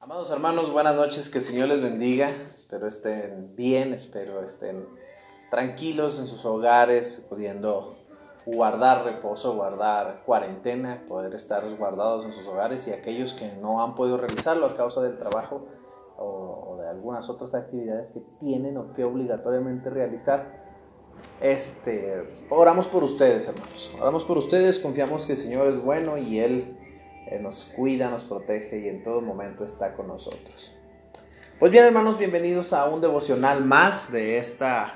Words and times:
Amados 0.00 0.30
hermanos, 0.30 0.72
buenas 0.72 0.94
noches, 0.94 1.28
que 1.28 1.38
el 1.38 1.44
Señor 1.44 1.68
les 1.70 1.82
bendiga. 1.82 2.30
Espero 2.54 2.86
estén 2.86 3.56
bien, 3.56 3.92
espero 3.92 4.44
estén 4.44 4.86
tranquilos 5.50 6.20
en 6.20 6.28
sus 6.28 6.44
hogares, 6.44 7.26
pudiendo 7.28 7.96
guardar 8.46 9.04
reposo, 9.04 9.56
guardar 9.56 10.22
cuarentena, 10.24 11.02
poder 11.08 11.34
estar 11.34 11.64
resguardados 11.64 12.26
en 12.26 12.32
sus 12.32 12.46
hogares 12.46 12.86
y 12.86 12.92
aquellos 12.92 13.34
que 13.34 13.50
no 13.60 13.82
han 13.82 13.96
podido 13.96 14.18
realizarlo 14.18 14.66
a 14.66 14.76
causa 14.76 15.00
del 15.00 15.18
trabajo 15.18 15.66
o, 16.16 16.74
o 16.74 16.76
de 16.80 16.88
algunas 16.88 17.28
otras 17.28 17.52
actividades 17.56 18.12
que 18.12 18.22
tienen 18.38 18.76
o 18.76 18.94
que 18.94 19.02
obligatoriamente 19.02 19.90
realizar. 19.90 20.64
Este, 21.40 22.22
oramos 22.50 22.86
por 22.86 23.02
ustedes, 23.02 23.48
hermanos. 23.48 23.92
Oramos 24.00 24.22
por 24.22 24.38
ustedes, 24.38 24.78
confiamos 24.78 25.26
que 25.26 25.32
el 25.32 25.38
Señor 25.38 25.66
es 25.66 25.82
bueno 25.82 26.18
y 26.18 26.38
Él 26.38 26.77
eh, 27.30 27.38
nos 27.38 27.66
cuida, 27.66 28.08
nos 28.08 28.24
protege 28.24 28.80
y 28.80 28.88
en 28.88 29.02
todo 29.02 29.20
momento 29.20 29.64
está 29.64 29.94
con 29.94 30.08
nosotros. 30.08 30.74
Pues 31.58 31.72
bien, 31.72 31.84
hermanos, 31.84 32.18
bienvenidos 32.18 32.72
a 32.72 32.86
un 32.86 33.00
devocional 33.00 33.64
más 33.64 34.10
de 34.12 34.38
esta 34.38 34.94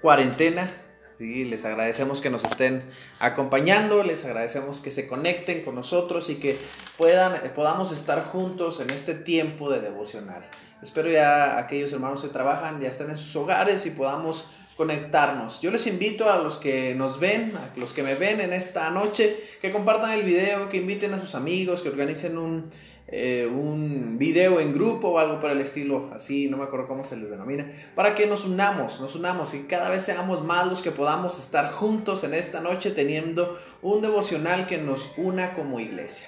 cuarentena. 0.00 0.70
Les 1.18 1.64
agradecemos 1.64 2.20
que 2.20 2.30
nos 2.30 2.44
estén 2.44 2.82
acompañando, 3.20 4.02
les 4.02 4.24
agradecemos 4.24 4.80
que 4.80 4.90
se 4.90 5.06
conecten 5.06 5.64
con 5.64 5.76
nosotros 5.76 6.30
y 6.30 6.36
que 6.36 6.58
puedan, 6.98 7.34
eh, 7.36 7.50
podamos 7.54 7.92
estar 7.92 8.24
juntos 8.24 8.80
en 8.80 8.90
este 8.90 9.14
tiempo 9.14 9.70
de 9.70 9.80
devocional. 9.80 10.42
Espero 10.82 11.10
ya 11.10 11.58
aquellos 11.58 11.92
hermanos 11.92 12.22
que 12.22 12.28
trabajan 12.28 12.80
ya 12.80 12.88
estén 12.88 13.08
en 13.10 13.16
sus 13.16 13.34
hogares 13.36 13.86
y 13.86 13.90
podamos 13.90 14.46
conectarnos. 14.82 15.60
Yo 15.60 15.70
les 15.70 15.86
invito 15.86 16.28
a 16.28 16.42
los 16.42 16.56
que 16.56 16.92
nos 16.96 17.20
ven, 17.20 17.52
a 17.56 17.78
los 17.78 17.92
que 17.92 18.02
me 18.02 18.16
ven 18.16 18.40
en 18.40 18.52
esta 18.52 18.90
noche, 18.90 19.36
que 19.60 19.70
compartan 19.70 20.10
el 20.10 20.24
video, 20.24 20.68
que 20.68 20.78
inviten 20.78 21.14
a 21.14 21.20
sus 21.20 21.36
amigos, 21.36 21.82
que 21.82 21.88
organicen 21.88 22.36
un, 22.36 22.68
eh, 23.06 23.46
un 23.46 24.18
video 24.18 24.58
en 24.58 24.74
grupo 24.74 25.10
o 25.10 25.18
algo 25.20 25.38
por 25.38 25.52
el 25.52 25.60
estilo, 25.60 26.10
así, 26.12 26.48
no 26.48 26.56
me 26.56 26.64
acuerdo 26.64 26.88
cómo 26.88 27.04
se 27.04 27.16
les 27.16 27.30
denomina, 27.30 27.70
para 27.94 28.16
que 28.16 28.26
nos 28.26 28.44
unamos, 28.44 29.00
nos 29.00 29.14
unamos 29.14 29.54
y 29.54 29.60
cada 29.68 29.88
vez 29.88 30.02
seamos 30.02 30.42
más 30.44 30.66
los 30.66 30.82
que 30.82 30.90
podamos 30.90 31.38
estar 31.38 31.70
juntos 31.70 32.24
en 32.24 32.34
esta 32.34 32.60
noche 32.60 32.90
teniendo 32.90 33.56
un 33.82 34.02
devocional 34.02 34.66
que 34.66 34.78
nos 34.78 35.12
una 35.16 35.54
como 35.54 35.78
iglesia. 35.78 36.26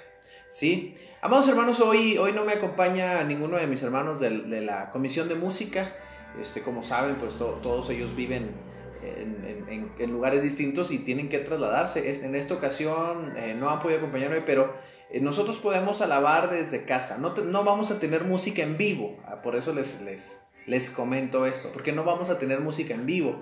¿Sí? 0.48 0.94
Amados 1.22 1.48
hermanos, 1.48 1.80
hoy, 1.80 2.18
hoy 2.18 2.30
no 2.30 2.44
me 2.44 2.52
acompaña 2.52 3.24
ninguno 3.24 3.56
de 3.56 3.66
mis 3.66 3.82
hermanos 3.82 4.20
de, 4.20 4.30
de 4.30 4.60
la 4.60 4.92
comisión 4.92 5.28
de 5.28 5.34
música. 5.34 5.92
Este, 6.40 6.62
como 6.62 6.82
saben, 6.82 7.16
pues 7.16 7.34
todos 7.36 7.90
ellos 7.90 8.14
viven 8.16 8.50
en, 9.98 10.10
lugares 10.10 10.42
distintos 10.42 10.90
y 10.90 10.98
tienen 10.98 11.28
que 11.28 11.38
trasladarse. 11.38 12.10
En 12.24 12.34
esta 12.34 12.54
ocasión 12.54 13.34
eh, 13.36 13.54
no 13.58 13.70
han 13.70 13.80
podido 13.80 13.98
acompañarme, 13.98 14.40
pero 14.40 14.72
eh, 15.10 15.20
nosotros 15.20 15.58
podemos 15.58 16.00
alabar 16.00 16.50
desde 16.50 16.84
casa. 16.84 17.18
No, 17.18 17.64
vamos 17.64 17.90
a 17.90 17.98
tener 17.98 18.24
música 18.24 18.62
en 18.62 18.76
vivo, 18.76 19.16
ah, 19.26 19.42
por 19.42 19.56
eso 19.56 19.72
les, 19.72 20.00
les, 20.02 20.38
les 20.66 20.90
comento 20.90 21.46
esto, 21.46 21.70
porque 21.72 21.92
no 21.92 22.04
vamos 22.04 22.30
a 22.30 22.38
tener 22.38 22.60
música 22.60 22.94
en 22.94 23.06
vivo. 23.06 23.36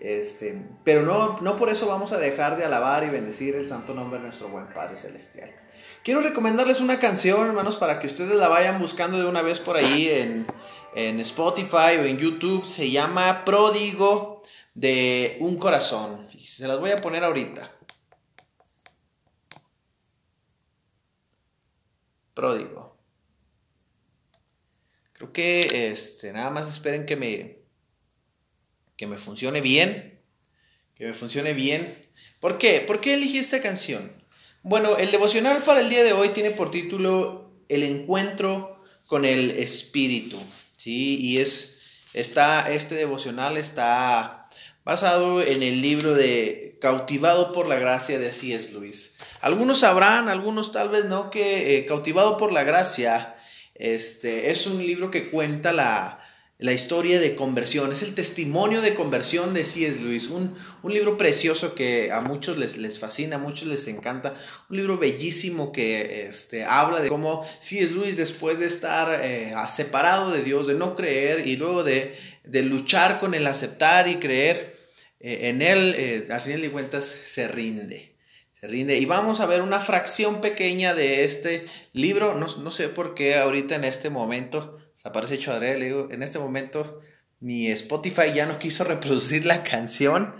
Este, 0.00 0.60
pero 0.82 1.02
no, 1.02 1.38
no 1.42 1.56
por 1.56 1.68
eso 1.68 1.86
vamos 1.86 2.12
a 2.12 2.18
dejar 2.18 2.56
de 2.56 2.64
alabar 2.64 3.04
y 3.04 3.08
bendecir 3.08 3.54
el 3.54 3.64
santo 3.64 3.94
nombre 3.94 4.18
de 4.18 4.24
nuestro 4.24 4.48
buen 4.48 4.66
Padre 4.66 4.96
Celestial. 4.96 5.50
Quiero 6.02 6.20
recomendarles 6.20 6.80
una 6.80 6.98
canción, 6.98 7.46
hermanos, 7.46 7.76
para 7.76 8.00
que 8.00 8.06
ustedes 8.06 8.34
la 8.34 8.48
vayan 8.48 8.80
buscando 8.80 9.20
de 9.20 9.26
una 9.26 9.42
vez 9.42 9.60
por 9.60 9.76
ahí 9.76 10.08
en, 10.08 10.44
en 10.94 11.20
Spotify 11.20 11.96
o 11.98 12.04
en 12.04 12.18
YouTube. 12.18 12.66
Se 12.66 12.90
llama 12.90 13.44
Pródigo 13.44 14.42
de 14.74 15.36
un 15.40 15.56
corazón. 15.56 16.26
Se 16.44 16.66
las 16.66 16.80
voy 16.80 16.90
a 16.90 17.00
poner 17.00 17.24
ahorita. 17.24 17.70
Pródigo. 22.34 22.96
Creo 25.12 25.32
que 25.32 25.90
este, 25.92 26.32
nada 26.32 26.50
más 26.50 26.68
esperen 26.68 27.06
que 27.06 27.16
me, 27.16 27.58
que 28.96 29.06
me 29.06 29.18
funcione 29.18 29.60
bien. 29.60 30.20
Que 30.94 31.06
me 31.06 31.12
funcione 31.12 31.52
bien. 31.52 32.00
¿Por 32.40 32.58
qué? 32.58 32.80
¿Por 32.80 33.00
qué 33.00 33.14
elegí 33.14 33.38
esta 33.38 33.60
canción? 33.60 34.12
Bueno, 34.62 34.96
el 34.96 35.10
devocional 35.10 35.62
para 35.64 35.80
el 35.80 35.90
día 35.90 36.02
de 36.04 36.12
hoy 36.12 36.30
tiene 36.30 36.52
por 36.52 36.70
título 36.70 37.52
El 37.68 37.82
encuentro 37.82 38.82
con 39.06 39.24
el 39.24 39.50
Espíritu. 39.50 40.38
¿Sí? 40.82 41.16
Y 41.20 41.38
es, 41.38 41.78
está, 42.12 42.72
este 42.72 42.96
devocional 42.96 43.56
está 43.56 44.48
basado 44.84 45.40
en 45.40 45.62
el 45.62 45.80
libro 45.80 46.14
de 46.14 46.76
Cautivado 46.80 47.52
por 47.52 47.68
la 47.68 47.76
gracia 47.76 48.18
de 48.18 48.32
C.S. 48.32 48.72
Luis. 48.72 49.14
Algunos 49.40 49.78
sabrán, 49.78 50.28
algunos 50.28 50.72
tal 50.72 50.88
vez 50.88 51.04
no, 51.04 51.30
que 51.30 51.76
eh, 51.76 51.86
Cautivado 51.86 52.36
por 52.36 52.50
la 52.50 52.64
gracia 52.64 53.36
este, 53.76 54.50
es 54.50 54.66
un 54.66 54.78
libro 54.78 55.12
que 55.12 55.30
cuenta 55.30 55.72
la, 55.72 56.21
la 56.62 56.72
historia 56.72 57.18
de 57.18 57.34
conversión, 57.34 57.90
es 57.90 58.02
el 58.02 58.14
testimonio 58.14 58.80
de 58.82 58.94
conversión 58.94 59.52
de 59.52 59.64
C.S. 59.64 60.00
Lewis, 60.00 60.28
un, 60.28 60.54
un, 60.84 60.94
libro 60.94 61.18
precioso 61.18 61.74
que 61.74 62.12
a 62.12 62.20
muchos 62.20 62.56
les, 62.56 62.76
les, 62.76 63.00
fascina, 63.00 63.34
a 63.34 63.38
muchos 63.40 63.66
les 63.66 63.88
encanta, 63.88 64.34
un 64.70 64.76
libro 64.76 64.96
bellísimo 64.96 65.72
que 65.72 66.28
este, 66.28 66.64
habla 66.64 67.00
de 67.00 67.08
cómo 67.08 67.44
C.S. 67.58 67.92
Lewis 67.92 68.16
después 68.16 68.60
de 68.60 68.66
estar 68.66 69.20
eh, 69.24 69.52
separado 69.68 70.30
de 70.30 70.44
Dios, 70.44 70.68
de 70.68 70.74
no 70.74 70.94
creer 70.94 71.48
y 71.48 71.56
luego 71.56 71.82
de, 71.82 72.14
de 72.44 72.62
luchar 72.62 73.18
con 73.18 73.34
el 73.34 73.44
aceptar 73.48 74.06
y 74.06 74.16
creer 74.16 74.76
eh, 75.18 75.48
en 75.48 75.62
Él, 75.62 75.94
eh, 75.98 76.28
al 76.30 76.40
final 76.40 76.62
de 76.62 76.70
cuentas 76.70 77.04
se 77.04 77.48
rinde. 77.48 78.12
Rinde. 78.62 78.96
Y 78.98 79.06
vamos 79.06 79.40
a 79.40 79.46
ver 79.46 79.62
una 79.62 79.80
fracción 79.80 80.40
pequeña 80.40 80.94
de 80.94 81.24
este 81.24 81.66
libro, 81.92 82.34
no, 82.34 82.46
no 82.46 82.70
sé 82.70 82.88
por 82.88 83.16
qué 83.16 83.34
ahorita 83.34 83.74
en 83.74 83.82
este 83.82 84.08
momento 84.08 84.78
aparece 85.04 85.34
hecho 85.34 85.58
le 85.58 85.76
digo, 85.76 86.08
en 86.10 86.22
este 86.22 86.38
momento 86.38 87.00
mi 87.40 87.68
Spotify 87.68 88.32
ya 88.34 88.46
no 88.46 88.58
quiso 88.58 88.84
reproducir 88.84 89.44
la 89.44 89.64
canción. 89.64 90.34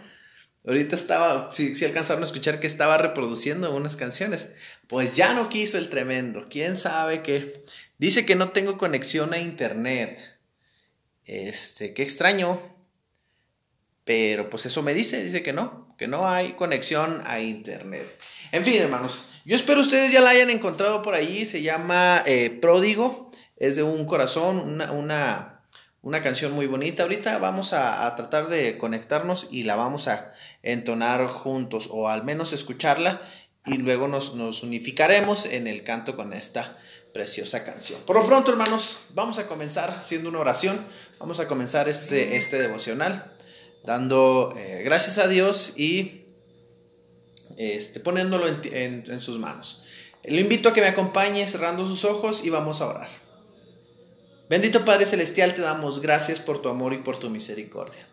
Ahorita 0.64 0.94
estaba, 0.94 1.52
si 1.52 1.84
alcanzaron 1.84 2.22
a 2.22 2.26
escuchar 2.26 2.60
que 2.60 2.68
estaba 2.68 2.96
reproduciendo 2.96 3.74
unas 3.74 3.96
canciones. 3.96 4.52
Pues 4.86 5.16
ya 5.16 5.34
no 5.34 5.48
quiso 5.48 5.76
el 5.76 5.88
tremendo. 5.88 6.46
¿Quién 6.48 6.76
sabe 6.76 7.22
qué? 7.22 7.64
Dice 7.98 8.24
que 8.24 8.36
no 8.36 8.50
tengo 8.50 8.78
conexión 8.78 9.32
a 9.32 9.38
internet. 9.38 10.20
Este, 11.24 11.92
qué 11.94 12.04
extraño. 12.04 12.60
Pero 14.04 14.50
pues 14.50 14.66
eso 14.66 14.82
me 14.82 14.94
dice, 14.94 15.22
dice 15.22 15.42
que 15.42 15.52
no, 15.52 15.94
que 15.98 16.06
no 16.06 16.28
hay 16.28 16.52
conexión 16.52 17.20
a 17.24 17.40
internet. 17.40 18.06
En 18.52 18.64
fin, 18.64 18.80
hermanos, 18.80 19.24
yo 19.44 19.56
espero 19.56 19.80
ustedes 19.80 20.12
ya 20.12 20.20
la 20.20 20.30
hayan 20.30 20.50
encontrado 20.50 21.02
por 21.02 21.14
ahí. 21.14 21.46
Se 21.46 21.62
llama 21.62 22.22
eh, 22.26 22.50
Pródigo 22.50 23.32
es 23.62 23.76
de 23.76 23.84
un 23.84 24.06
corazón, 24.06 24.58
una, 24.90 25.62
una, 26.02 26.22
canción 26.22 26.50
muy 26.50 26.66
bonita. 26.66 27.04
Ahorita 27.04 27.38
vamos 27.38 27.72
a, 27.72 28.12
tratar 28.16 28.48
de 28.48 28.76
conectarnos 28.76 29.46
y 29.52 29.62
la 29.62 29.76
vamos 29.76 30.08
a 30.08 30.32
entonar 30.64 31.28
juntos 31.28 31.88
o 31.88 32.08
al 32.08 32.24
menos 32.24 32.52
escucharla 32.52 33.22
y 33.64 33.78
luego 33.78 34.08
nos, 34.08 34.34
nos 34.34 34.64
unificaremos 34.64 35.46
en 35.46 35.68
el 35.68 35.84
canto 35.84 36.16
con 36.16 36.32
esta 36.32 36.76
preciosa 37.14 37.62
canción. 37.62 38.00
Por 38.04 38.16
lo 38.16 38.26
pronto, 38.26 38.50
hermanos, 38.50 38.98
vamos 39.14 39.38
a 39.38 39.46
comenzar 39.46 39.90
haciendo 39.90 40.28
una 40.28 40.40
oración. 40.40 40.84
Vamos 41.20 41.38
a 41.38 41.46
comenzar 41.46 41.88
este, 41.88 42.36
este 42.36 42.58
devocional 42.58 43.32
dando 43.84 44.54
eh, 44.56 44.82
gracias 44.84 45.18
a 45.18 45.28
Dios 45.28 45.74
y 45.76 46.24
este, 47.58 48.00
poniéndolo 48.00 48.48
en, 48.48 48.60
en, 48.72 49.04
en 49.06 49.20
sus 49.20 49.38
manos. 49.38 49.84
Le 50.24 50.40
invito 50.40 50.70
a 50.70 50.72
que 50.72 50.80
me 50.80 50.88
acompañe 50.88 51.46
cerrando 51.46 51.86
sus 51.86 52.04
ojos 52.04 52.42
y 52.44 52.50
vamos 52.50 52.80
a 52.80 52.86
orar. 52.86 53.21
Bendito 54.52 54.84
Padre 54.84 55.06
Celestial, 55.06 55.54
te 55.54 55.62
damos 55.62 56.02
gracias 56.02 56.38
por 56.38 56.60
tu 56.60 56.68
amor 56.68 56.92
y 56.92 56.98
por 56.98 57.18
tu 57.18 57.30
misericordia. 57.30 58.06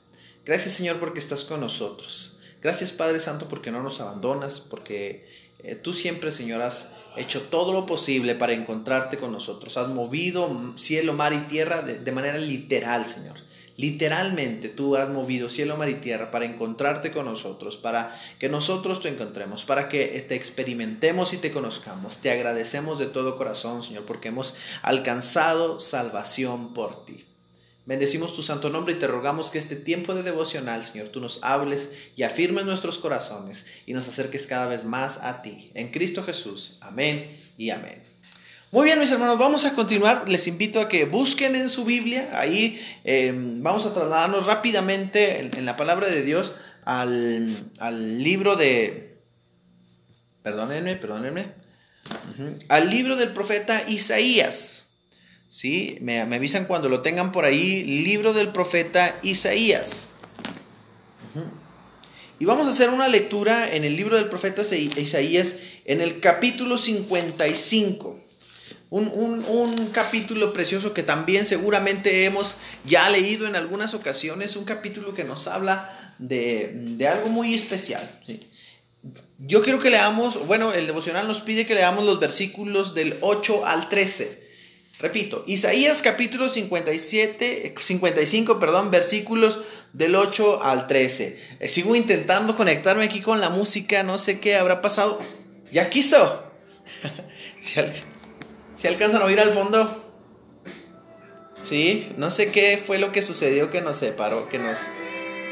Gracias 0.46 0.74
Señor 0.74 0.98
porque 0.98 1.20
estás 1.20 1.44
con 1.44 1.60
nosotros. 1.60 2.38
Gracias 2.62 2.94
Padre 2.94 3.20
Santo 3.20 3.50
porque 3.50 3.72
no 3.72 3.84
nos 3.84 4.00
abandonas, 4.00 4.62
porque 4.62 5.28
eh, 5.60 5.76
tú 5.76 5.92
siempre 5.92 6.32
Señor 6.32 6.62
has 6.62 6.92
hecho 7.18 7.42
todo 7.42 7.74
lo 7.74 7.86
posible 7.86 8.36
para 8.36 8.54
encontrarte 8.54 9.18
con 9.18 9.34
nosotros. 9.34 9.76
Has 9.76 9.90
movido 9.90 10.50
cielo, 10.78 11.12
mar 11.12 11.34
y 11.34 11.42
tierra 11.42 11.81
de, 11.81 12.00
de 12.00 12.12
manera 12.13 12.38
literal 12.38 13.06
Señor. 13.06 13.36
Literalmente 13.80 14.68
tú 14.68 14.98
has 14.98 15.08
movido 15.08 15.48
cielo, 15.48 15.78
mar 15.78 15.88
y 15.88 15.94
tierra 15.94 16.31
para 16.31 16.44
encontrarte 16.44 17.14
con 17.14 17.24
nosotros, 17.24 17.78
para 17.78 18.14
que 18.38 18.50
nosotros 18.50 19.00
te 19.02 19.08
encontremos, 19.08 19.64
para 19.64 19.88
que 19.88 20.06
te 20.28 20.36
experimentemos 20.36 21.31
y 21.31 21.38
te 21.38 21.50
conozcamos. 21.50 22.18
Te 22.18 22.30
agradecemos 22.30 23.00
de 23.00 23.06
todo 23.06 23.38
corazón, 23.38 23.81
Señor, 23.81 24.04
porque 24.04 24.28
hemos 24.28 24.56
alcanzado 24.81 25.80
salvación 25.80 26.74
por 26.74 27.06
ti. 27.06 27.24
Bendecimos 27.86 28.34
tu 28.34 28.44
santo 28.44 28.70
nombre 28.70 28.96
y 28.96 29.00
te 29.00 29.08
rogamos 29.08 29.50
que 29.50 29.60
este 29.60 29.78
tiempo 29.78 30.14
de 30.14 30.24
devocional, 30.24 30.84
Señor, 30.84 31.08
tú 31.08 31.22
nos 31.22 31.40
hables 31.42 31.92
y 32.18 32.24
afirmes 32.24 32.66
nuestros 32.66 33.00
corazones 33.00 33.66
y 33.86 33.94
nos 33.94 34.10
acerques 34.10 34.46
cada 34.46 34.68
vez 34.68 34.84
más 34.84 35.20
a 35.20 35.42
ti. 35.42 35.72
En 35.74 35.88
Cristo 35.88 36.22
Jesús. 36.22 36.80
Amén 36.82 37.34
y 37.58 37.70
amén. 37.70 38.09
Muy 38.71 38.86
bien, 38.86 39.00
mis 39.00 39.10
hermanos, 39.10 39.39
vamos 39.39 39.66
a 39.66 39.74
continuar. 39.74 40.30
Les 40.30 40.45
invito 40.45 40.80
a 40.80 40.88
que 40.88 41.06
busquen 41.06 41.56
en 41.56 41.69
su 41.69 41.86
Biblia. 41.86 42.30
Ahí 42.33 42.80
eh, 43.04 43.33
vamos 43.33 43.88
a 43.88 43.94
trasladarnos 43.95 44.45
rápidamente 44.45 45.39
en, 45.39 45.66
la 45.66 45.75
palabra 45.75 46.07
de 46.07 46.21
Dios 46.21 46.54
al, 46.86 47.63
al, 47.80 48.24
libro 48.24 48.56
de... 48.56 49.18
Perdónenme, 50.44 50.98
perdónenme. 50.98 51.48
Al 52.68 52.92
libro 52.92 53.16
del 53.16 53.30
profeta 53.30 53.86
Isaías. 53.88 54.86
¿sí? 55.48 55.98
Me, 56.01 56.24
me 56.27 56.36
avisan 56.36 56.65
cuando 56.65 56.89
lo 56.89 57.01
tengan 57.01 57.31
por 57.31 57.45
ahí, 57.45 57.83
libro 57.83 58.33
del 58.33 58.50
profeta 58.50 59.15
Isaías. 59.24 60.10
Y 62.38 62.45
vamos 62.45 62.68
a 62.68 62.69
hacer 62.69 62.92
una 62.92 63.07
lectura 63.07 63.75
en 63.75 63.83
el 63.83 63.95
libro 63.95 64.15
del 64.15 64.30
profeta 64.30 64.62
Isaías 64.62 65.56
en 65.86 66.01
el 66.01 66.19
capítulo 66.19 66.77
55. 66.77 68.19
Un, 68.91 69.07
un, 69.47 69.88
capítulo 69.91 70.51
precioso 70.51 70.94
que 70.94 71.03
también 71.03 71.45
seguramente 71.45 72.25
hemos 72.25 72.57
ya 72.86 73.07
leído 73.12 73.45
en 73.45 73.56
algunas 73.56 73.94
ocasiones, 73.94 74.56
un 74.56 74.65
capítulo 74.65 75.13
que 75.13 75.24
nos 75.24 75.47
habla 75.47 76.13
de, 76.18 76.71
de 76.74 77.07
algo 77.07 77.30
muy 77.30 77.53
especial. 77.53 78.09
Yo 79.38 79.62
quiero 79.62 79.80
que 79.80 79.91
leamos, 79.91 80.45
bueno, 80.47 80.74
el 80.74 80.88
devocional 80.88 81.27
nos 81.27 81.41
pide 81.41 81.68
que 81.68 81.75
leamos 81.75 82.03
los 82.03 82.19
versículos 82.19 82.95
del 82.95 83.18
8 83.21 83.65
al 83.65 83.89
13. 83.89 84.50
Repito, 85.00 85.45
Isaías 85.47 86.01
capítulo 86.01 86.50
57, 86.50 87.74
55, 87.77 88.59
perdón, 88.59 88.91
versículos 88.91 89.59
del 89.94 90.13
8 90.15 90.62
al 90.62 90.88
13. 90.88 91.39
Eh, 91.62 91.68
sigo 91.69 91.95
intentando 91.95 92.57
conectarme 92.57 93.06
aquí 93.06 93.21
con 93.21 93.39
la 93.39 93.50
música, 93.50 94.03
no 94.03 94.18
sé 94.18 94.41
qué 94.41 94.57
habrá 94.57 94.81
pasado. 94.81 95.19
Ya 95.71 95.89
quiso. 95.89 96.44
si, 98.80 98.88
alcanzan 98.88 99.22
a 99.22 99.26
oír 99.26 99.40
al 99.40 99.52
fondo. 99.52 100.06
Sí, 101.64 102.12
no 102.18 102.31
sé 102.31 102.52
qué 102.52 102.81
fue 102.84 102.98
lo 102.98 103.12
que 103.12 103.22
sucedió 103.22 103.70
que 103.70 103.81
nos 103.81 103.98
separó, 103.98 104.48
que 104.48 104.60
nos... 104.60 104.80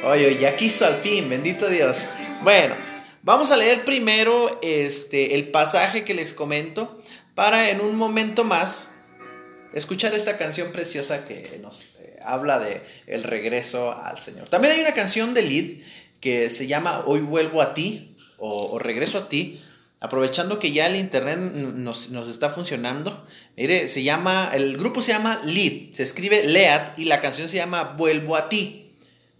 Oye, 0.05 0.37
ya 0.39 0.55
quiso 0.55 0.85
al 0.85 0.95
fin, 0.95 1.29
bendito 1.29 1.67
Dios. 1.67 2.07
Bueno, 2.43 2.75
vamos 3.23 3.51
a 3.51 3.57
leer 3.57 3.83
primero 3.83 4.59
este, 4.61 5.35
el 5.35 5.49
pasaje 5.49 6.05
que 6.05 6.13
les 6.13 6.33
comento 6.33 7.01
para 7.35 7.69
en 7.69 7.81
un 7.81 7.95
momento 7.95 8.43
más 8.43 8.87
escuchar 9.73 10.13
esta 10.13 10.37
canción 10.37 10.71
preciosa 10.71 11.25
que 11.25 11.59
nos 11.61 11.83
eh, 11.99 12.17
habla 12.23 12.59
de 12.59 12.81
el 13.05 13.23
regreso 13.23 13.91
al 13.91 14.17
Señor. 14.17 14.49
También 14.49 14.73
hay 14.73 14.81
una 14.81 14.93
canción 14.93 15.33
de 15.33 15.41
Lid 15.41 15.81
que 16.19 16.49
se 16.49 16.67
llama 16.67 17.03
Hoy 17.05 17.19
vuelvo 17.19 17.61
a 17.61 17.73
ti 17.73 18.15
o, 18.37 18.79
Regreso 18.79 19.17
a 19.17 19.29
ti, 19.29 19.61
aprovechando 19.99 20.59
que 20.59 20.71
ya 20.71 20.87
el 20.87 20.95
internet 20.95 21.37
nos, 21.39 22.09
está 22.27 22.49
funcionando. 22.49 23.25
Mire, 23.55 23.87
se 23.87 24.03
llama, 24.03 24.51
el 24.53 24.77
grupo 24.77 25.01
se 25.01 25.11
llama 25.11 25.41
Lid, 25.45 25.93
se 25.93 26.03
escribe 26.03 26.43
Lead 26.43 26.97
y 26.97 27.05
la 27.05 27.21
canción 27.21 27.49
se 27.49 27.57
llama 27.57 27.95
Vuelvo 27.97 28.35
a 28.35 28.49
ti. 28.49 28.83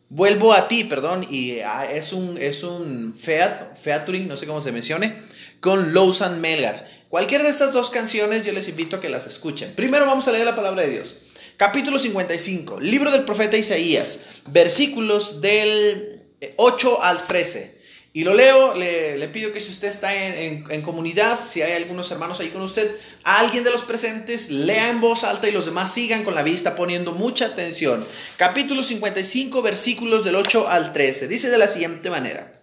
Vuelvo 0.10 0.54
a 0.54 0.70
ti, 0.70 0.86
perdón, 0.86 1.28
y 1.30 1.60
ah, 1.60 1.86
es 1.92 2.14
un, 2.14 2.38
es 2.38 2.64
un 2.64 3.14
featuring, 3.14 4.28
no 4.28 4.38
sé 4.38 4.48
cómo 4.48 4.62
se 4.62 4.72
mencione, 4.72 5.22
con 5.60 5.94
Lowsan 5.94 6.40
Melgar. 6.40 6.88
Cualquiera 7.10 7.44
de 7.44 7.50
estas 7.50 7.74
dos 7.74 7.90
canciones 7.90 8.46
yo 8.46 8.54
les 8.54 8.70
invito 8.70 8.96
a 8.96 9.02
que 9.02 9.10
las 9.10 9.28
escuchen. 9.28 9.74
Primero 9.76 10.06
vamos 10.06 10.28
a 10.28 10.32
leer 10.32 10.46
la 10.46 10.56
palabra 10.56 10.84
de 10.84 10.90
Dios. 10.92 11.18
Capítulo 11.58 12.00
55, 12.00 12.80
libro 12.80 13.12
del 13.12 13.26
profeta 13.26 13.58
Isaías, 13.58 14.20
versículos 14.48 15.42
del 15.42 16.22
8 16.56 17.04
al 17.04 17.28
13. 17.28 17.77
Y 18.18 18.24
lo 18.24 18.34
leo, 18.34 18.74
le, 18.74 19.28
pido 19.28 19.54
que 19.54 19.62
si 19.62 19.70
usted 19.70 19.90
está 19.90 20.12
en, 20.12 20.82
comunidad, 20.82 21.42
si 21.48 21.62
hay 21.62 21.74
algunos 21.74 22.10
hermanos 22.10 22.40
ahí 22.40 22.50
con 22.50 22.64
usted, 22.64 22.96
alguien 23.24 23.64
de 23.64 23.70
los 23.70 23.84
presentes 23.84 24.50
lea 24.50 24.90
en 24.90 25.00
voz 25.00 25.24
alta 25.24 25.48
y 25.48 25.52
los 25.52 25.66
demás 25.66 25.94
sigan 25.94 26.24
con 26.24 26.34
la 26.34 26.42
vista 26.42 26.76
poniendo 26.76 27.12
mucha 27.12 27.46
atención. 27.46 28.04
Capítulo 28.36 28.82
55, 28.82 29.62
versículos 29.62 30.26
del 30.26 30.34
8 30.34 30.68
al 30.68 30.94
13. 30.94 31.28
Dice 31.28 31.52
de 31.52 31.60
la 31.60 31.68
siguiente 31.68 32.10
manera, 32.10 32.60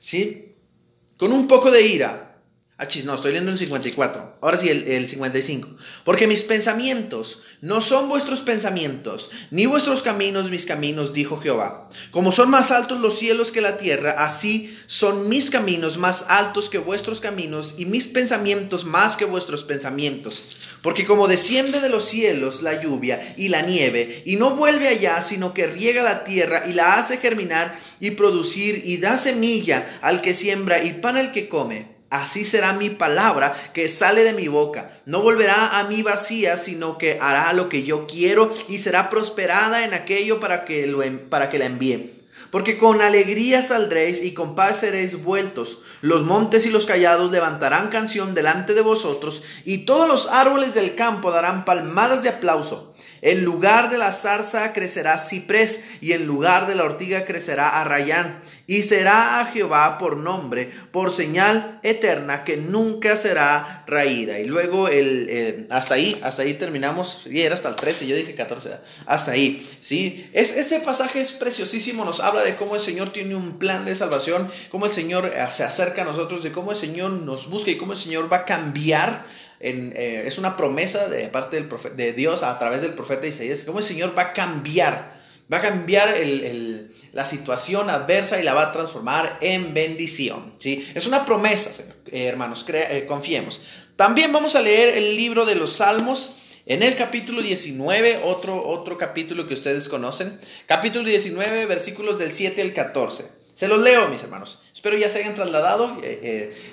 ¿sí? 0.00 0.46
Con 1.16 1.30
un 1.30 1.46
poco 1.46 1.70
de 1.70 1.86
ira 1.86 2.27
Ah, 2.80 2.86
chis, 2.86 3.04
no, 3.04 3.16
estoy 3.16 3.32
leyendo 3.32 3.50
el 3.50 3.58
54. 3.58 4.36
Ahora 4.40 4.56
sí, 4.56 4.68
el, 4.68 4.86
el, 4.86 5.08
55. 5.08 5.68
Porque 6.04 6.28
mis 6.28 6.44
pensamientos 6.44 7.40
no 7.60 7.80
son 7.80 8.08
vuestros 8.08 8.40
pensamientos, 8.40 9.30
ni 9.50 9.66
vuestros 9.66 10.04
caminos 10.04 10.48
mis 10.48 10.64
caminos, 10.64 11.12
dijo 11.12 11.40
Jehová. 11.40 11.90
Como 12.12 12.30
son 12.30 12.50
más 12.50 12.70
altos 12.70 13.00
los 13.00 13.18
cielos 13.18 13.50
que 13.50 13.60
la 13.60 13.78
tierra, 13.78 14.12
así 14.12 14.78
son 14.86 15.28
mis 15.28 15.50
caminos 15.50 15.98
más 15.98 16.26
altos 16.28 16.70
que 16.70 16.78
vuestros 16.78 17.20
caminos, 17.20 17.74
y 17.78 17.84
mis 17.84 18.06
pensamientos 18.06 18.84
más 18.84 19.16
que 19.16 19.24
vuestros 19.24 19.64
pensamientos. 19.64 20.40
Porque 20.80 21.04
como 21.04 21.26
desciende 21.26 21.80
de 21.80 21.88
los 21.88 22.04
cielos 22.04 22.62
la 22.62 22.80
lluvia 22.80 23.34
y 23.36 23.48
la 23.48 23.62
nieve, 23.62 24.22
y 24.24 24.36
no 24.36 24.54
vuelve 24.54 24.86
allá, 24.86 25.20
sino 25.22 25.52
que 25.52 25.66
riega 25.66 26.04
la 26.04 26.22
tierra 26.22 26.62
y 26.68 26.74
la 26.74 26.92
hace 26.92 27.16
germinar 27.16 27.76
y 27.98 28.12
producir, 28.12 28.82
y 28.84 28.98
da 28.98 29.18
semilla 29.18 29.98
al 30.00 30.20
que 30.20 30.32
siembra 30.32 30.80
y 30.84 30.92
pan 30.92 31.16
al 31.16 31.32
que 31.32 31.48
come 31.48 31.97
Así 32.10 32.46
será 32.46 32.72
mi 32.72 32.88
palabra 32.88 33.54
que 33.74 33.88
sale 33.90 34.24
de 34.24 34.32
mi 34.32 34.48
boca. 34.48 34.90
No 35.04 35.20
volverá 35.20 35.78
a 35.78 35.84
mí 35.84 36.02
vacía, 36.02 36.56
sino 36.56 36.96
que 36.96 37.18
hará 37.20 37.52
lo 37.52 37.68
que 37.68 37.82
yo 37.82 38.06
quiero 38.06 38.50
y 38.66 38.78
será 38.78 39.10
prosperada 39.10 39.84
en 39.84 39.92
aquello 39.92 40.40
para 40.40 40.64
que, 40.64 40.90
para 41.28 41.50
que 41.50 41.58
la 41.58 41.66
envíe. 41.66 42.14
Porque 42.50 42.78
con 42.78 43.02
alegría 43.02 43.60
saldréis 43.60 44.22
y 44.22 44.32
con 44.32 44.54
paz 44.54 44.80
seréis 44.80 45.22
vueltos. 45.22 45.78
Los 46.00 46.22
montes 46.22 46.64
y 46.64 46.70
los 46.70 46.86
callados 46.86 47.30
levantarán 47.30 47.88
canción 47.88 48.34
delante 48.34 48.72
de 48.72 48.80
vosotros, 48.80 49.42
y 49.66 49.84
todos 49.84 50.08
los 50.08 50.28
árboles 50.28 50.72
del 50.72 50.94
campo 50.94 51.30
darán 51.30 51.66
palmadas 51.66 52.22
de 52.22 52.30
aplauso. 52.30 52.94
En 53.22 53.44
lugar 53.44 53.90
de 53.90 53.98
la 53.98 54.12
zarza 54.12 54.72
crecerá 54.72 55.18
ciprés, 55.18 55.82
y 56.00 56.12
en 56.12 56.26
lugar 56.26 56.66
de 56.66 56.74
la 56.74 56.84
ortiga 56.84 57.24
crecerá 57.24 57.80
arrayán 57.80 58.42
y 58.68 58.82
será 58.82 59.40
a 59.40 59.46
Jehová 59.46 59.96
por 59.96 60.18
nombre, 60.18 60.70
por 60.92 61.10
señal 61.10 61.80
eterna 61.82 62.44
que 62.44 62.58
nunca 62.58 63.16
será 63.16 63.82
raída. 63.86 64.38
Y 64.40 64.44
luego 64.44 64.88
el, 64.88 65.66
hasta 65.70 65.94
ahí, 65.94 66.20
hasta 66.22 66.42
ahí 66.42 66.52
terminamos, 66.52 67.22
y 67.24 67.40
era 67.40 67.54
hasta 67.54 67.70
el 67.70 67.76
13, 67.76 68.06
yo 68.06 68.14
dije 68.14 68.34
14, 68.34 68.72
hasta 69.06 69.30
ahí, 69.30 69.66
¿sí? 69.80 70.28
Es, 70.34 70.54
este 70.54 70.80
pasaje 70.80 71.22
es 71.22 71.32
preciosísimo, 71.32 72.04
nos 72.04 72.20
habla 72.20 72.44
de 72.44 72.56
cómo 72.56 72.74
el 72.74 72.82
Señor 72.82 73.08
tiene 73.08 73.34
un 73.34 73.58
plan 73.58 73.86
de 73.86 73.96
salvación, 73.96 74.50
cómo 74.68 74.84
el 74.84 74.92
Señor 74.92 75.32
eh, 75.34 75.46
se 75.50 75.64
acerca 75.64 76.02
a 76.02 76.04
nosotros, 76.04 76.42
de 76.42 76.52
cómo 76.52 76.72
el 76.72 76.76
Señor 76.76 77.12
nos 77.12 77.48
busca 77.48 77.70
y 77.70 77.78
cómo 77.78 77.94
el 77.94 77.98
Señor 77.98 78.30
va 78.30 78.38
a 78.38 78.44
cambiar. 78.44 79.24
Eh, 79.60 80.24
es 80.26 80.38
una 80.38 80.56
promesa 80.56 81.08
de 81.08 81.28
parte 81.28 81.60
del 81.60 81.68
de 81.96 82.12
Dios 82.12 82.42
a 82.42 82.58
través 82.58 82.82
del 82.82 82.94
profeta 82.94 83.26
Isaías, 83.26 83.64
cómo 83.64 83.78
el 83.78 83.84
Señor 83.84 84.16
va 84.16 84.22
a 84.22 84.32
cambiar, 84.32 85.18
va 85.52 85.56
a 85.56 85.60
cambiar 85.60 86.14
la 87.12 87.24
situación 87.24 87.90
adversa 87.90 88.40
y 88.40 88.44
la 88.44 88.54
va 88.54 88.68
a 88.68 88.72
transformar 88.72 89.38
en 89.40 89.74
bendición. 89.74 90.52
¿sí? 90.58 90.88
Es 90.94 91.06
una 91.06 91.24
promesa, 91.24 91.70
eh, 92.12 92.26
hermanos, 92.26 92.64
eh, 92.68 93.04
confiemos. 93.08 93.60
También 93.96 94.32
vamos 94.32 94.54
a 94.54 94.62
leer 94.62 94.96
el 94.96 95.16
libro 95.16 95.44
de 95.44 95.56
los 95.56 95.74
Salmos. 95.74 96.34
En 96.66 96.82
el 96.82 96.96
capítulo 96.96 97.40
19, 97.40 98.20
otro, 98.24 98.62
otro 98.62 98.98
capítulo 98.98 99.48
que 99.48 99.54
ustedes 99.54 99.88
conocen, 99.88 100.38
capítulo 100.66 101.06
19, 101.06 101.64
versículos 101.64 102.18
del 102.18 102.34
7 102.34 102.60
al 102.60 102.74
14. 102.74 103.24
Se 103.54 103.68
los 103.68 103.82
leo, 103.82 104.06
mis 104.08 104.22
hermanos. 104.22 104.58
Espero 104.74 104.98
ya 104.98 105.08
se 105.08 105.20
hayan 105.20 105.34
trasladado. 105.34 105.96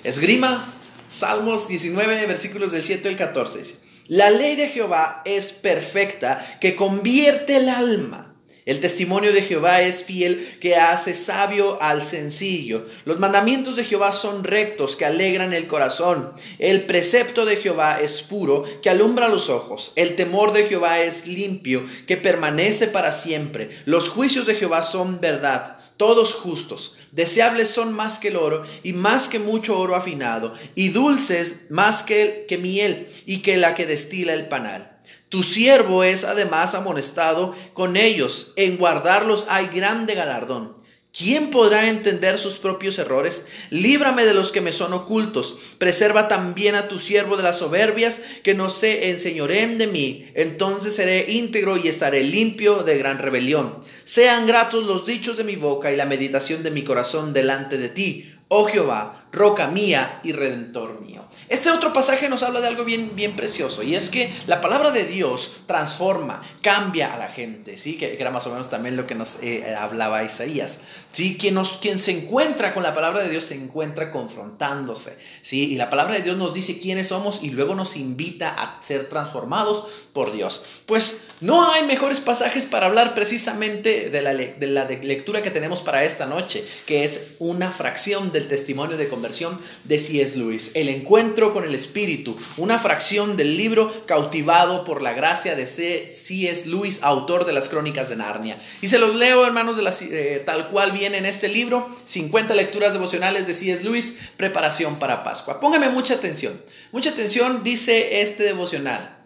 Esgrima, 0.04 0.75
Salmos 1.08 1.68
19, 1.68 2.26
versículos 2.26 2.72
del 2.72 2.82
7 2.82 3.08
al 3.08 3.16
14. 3.16 3.76
La 4.08 4.30
ley 4.30 4.56
de 4.56 4.68
Jehová 4.68 5.22
es 5.24 5.52
perfecta, 5.52 6.58
que 6.60 6.76
convierte 6.76 7.56
el 7.56 7.68
alma. 7.68 8.34
El 8.64 8.80
testimonio 8.80 9.32
de 9.32 9.42
Jehová 9.42 9.82
es 9.82 10.02
fiel, 10.02 10.44
que 10.60 10.74
hace 10.74 11.14
sabio 11.14 11.80
al 11.80 12.02
sencillo. 12.02 12.84
Los 13.04 13.20
mandamientos 13.20 13.76
de 13.76 13.84
Jehová 13.84 14.10
son 14.10 14.42
rectos, 14.42 14.96
que 14.96 15.04
alegran 15.04 15.52
el 15.52 15.68
corazón. 15.68 16.32
El 16.58 16.82
precepto 16.82 17.44
de 17.44 17.58
Jehová 17.58 18.00
es 18.00 18.24
puro, 18.24 18.64
que 18.82 18.90
alumbra 18.90 19.28
los 19.28 19.48
ojos. 19.50 19.92
El 19.94 20.16
temor 20.16 20.52
de 20.52 20.66
Jehová 20.66 20.98
es 20.98 21.28
limpio, 21.28 21.86
que 22.08 22.16
permanece 22.16 22.88
para 22.88 23.12
siempre. 23.12 23.70
Los 23.84 24.08
juicios 24.08 24.46
de 24.46 24.56
Jehová 24.56 24.82
son 24.82 25.20
verdad, 25.20 25.75
todos 25.96 26.34
justos. 26.34 26.96
Deseables 27.12 27.68
son 27.68 27.92
más 27.92 28.18
que 28.18 28.28
el 28.28 28.36
oro 28.36 28.62
y 28.82 28.92
más 28.92 29.28
que 29.28 29.38
mucho 29.38 29.78
oro 29.78 29.94
afinado, 29.94 30.52
y 30.74 30.90
dulces 30.90 31.70
más 31.70 32.02
que, 32.02 32.44
que 32.48 32.58
miel 32.58 33.08
y 33.26 33.42
que 33.42 33.56
la 33.56 33.74
que 33.74 33.86
destila 33.86 34.34
el 34.34 34.48
panal. 34.48 34.96
Tu 35.28 35.42
siervo 35.42 36.04
es 36.04 36.24
además 36.24 36.74
amonestado 36.74 37.54
con 37.74 37.96
ellos. 37.96 38.52
En 38.56 38.76
guardarlos 38.76 39.46
hay 39.50 39.66
grande 39.66 40.14
galardón. 40.14 40.74
¿Quién 41.16 41.48
podrá 41.50 41.88
entender 41.88 42.36
sus 42.36 42.58
propios 42.58 42.98
errores? 42.98 43.46
Líbrame 43.70 44.26
de 44.26 44.34
los 44.34 44.52
que 44.52 44.60
me 44.60 44.72
son 44.72 44.92
ocultos. 44.92 45.56
Preserva 45.78 46.28
también 46.28 46.74
a 46.74 46.88
tu 46.88 46.98
siervo 46.98 47.38
de 47.38 47.42
las 47.42 47.58
soberbias, 47.58 48.20
que 48.42 48.52
no 48.52 48.68
se 48.68 49.08
enseñoreen 49.08 49.78
de 49.78 49.86
mí. 49.86 50.28
Entonces 50.34 50.94
seré 50.94 51.32
íntegro 51.32 51.78
y 51.78 51.88
estaré 51.88 52.22
limpio 52.22 52.82
de 52.82 52.98
gran 52.98 53.18
rebelión. 53.18 53.80
Sean 54.06 54.46
gratos 54.46 54.84
los 54.86 55.04
dichos 55.04 55.36
de 55.36 55.42
mi 55.42 55.56
boca 55.56 55.90
y 55.90 55.96
la 55.96 56.06
meditación 56.06 56.62
de 56.62 56.70
mi 56.70 56.84
corazón 56.84 57.32
delante 57.32 57.76
de 57.76 57.88
ti, 57.88 58.32
oh 58.46 58.66
Jehová, 58.66 59.26
roca 59.32 59.66
mía 59.66 60.20
y 60.22 60.30
redentor 60.30 61.00
mío. 61.00 61.15
Este 61.48 61.70
otro 61.70 61.92
pasaje 61.92 62.28
nos 62.28 62.42
habla 62.42 62.60
de 62.60 62.68
algo 62.68 62.84
bien, 62.84 63.12
bien 63.14 63.36
precioso 63.36 63.82
y 63.82 63.94
es 63.94 64.10
que 64.10 64.32
la 64.46 64.60
palabra 64.60 64.90
de 64.90 65.04
Dios 65.04 65.62
transforma, 65.66 66.42
cambia 66.60 67.14
a 67.14 67.18
la 67.18 67.28
gente, 67.28 67.78
¿sí? 67.78 67.96
Que, 67.96 68.16
era 68.20 68.30
más 68.30 68.46
o 68.46 68.50
menos 68.50 68.68
también 68.68 68.96
lo 68.96 69.06
que 69.06 69.14
nos 69.14 69.36
eh, 69.42 69.74
hablaba 69.78 70.24
Isaías, 70.24 70.80
¿sí? 71.10 71.36
Quien, 71.38 71.54
nos, 71.54 71.78
quien 71.78 71.98
se 71.98 72.12
encuentra 72.12 72.74
con 72.74 72.82
la 72.82 72.94
palabra 72.94 73.22
de 73.22 73.30
Dios 73.30 73.44
se 73.44 73.54
encuentra 73.54 74.10
confrontándose, 74.10 75.16
¿sí? 75.42 75.72
Y 75.72 75.76
la 75.76 75.90
palabra 75.90 76.14
de 76.14 76.22
Dios 76.22 76.36
nos 76.36 76.54
dice 76.54 76.78
quiénes 76.78 77.08
somos 77.08 77.40
y 77.42 77.50
luego 77.50 77.74
nos 77.74 77.96
invita 77.96 78.48
a 78.48 78.82
ser 78.82 79.08
transformados 79.08 79.84
por 80.12 80.32
Dios. 80.32 80.62
Pues 80.86 81.24
no 81.40 81.70
hay 81.70 81.84
mejores 81.84 82.20
pasajes 82.20 82.66
para 82.66 82.86
hablar 82.86 83.14
precisamente 83.14 84.10
de 84.10 84.22
la, 84.22 84.34
de 84.34 84.66
la 84.66 84.84
lectura 84.84 85.42
que 85.42 85.50
tenemos 85.50 85.82
para 85.82 86.04
esta 86.04 86.26
noche, 86.26 86.64
que 86.86 87.04
es 87.04 87.32
una 87.38 87.70
fracción 87.70 88.32
del 88.32 88.48
testimonio 88.48 88.96
de 88.96 89.08
conversión 89.08 89.60
de 89.84 89.98
C.S. 89.98 90.36
Lewis, 90.36 90.70
el 90.74 90.88
encuentro 90.88 91.15
con 91.52 91.64
el 91.64 91.74
Espíritu, 91.74 92.36
una 92.58 92.78
fracción 92.78 93.38
del 93.38 93.56
libro 93.56 93.90
Cautivado 94.04 94.84
por 94.84 95.00
la 95.00 95.14
gracia 95.14 95.54
de 95.54 95.66
C.S. 95.66 96.68
Lewis, 96.68 96.98
autor 97.02 97.46
de 97.46 97.54
las 97.54 97.70
Crónicas 97.70 98.10
de 98.10 98.16
Narnia. 98.16 98.58
Y 98.82 98.88
se 98.88 98.98
los 98.98 99.14
leo, 99.14 99.46
hermanos, 99.46 99.78
de 99.78 99.82
la, 99.82 99.94
eh, 99.98 100.42
tal 100.44 100.68
cual 100.68 100.92
viene 100.92 101.16
en 101.16 101.24
este 101.24 101.48
libro, 101.48 101.88
50 102.04 102.54
lecturas 102.54 102.92
devocionales 102.92 103.46
de 103.46 103.54
C.S. 103.54 103.82
Lewis, 103.82 104.18
preparación 104.36 104.98
para 104.98 105.24
Pascua. 105.24 105.58
Póngame 105.58 105.88
mucha 105.88 106.14
atención, 106.14 106.60
mucha 106.92 107.10
atención, 107.10 107.64
dice 107.64 108.20
este 108.20 108.42
devocional. 108.42 109.16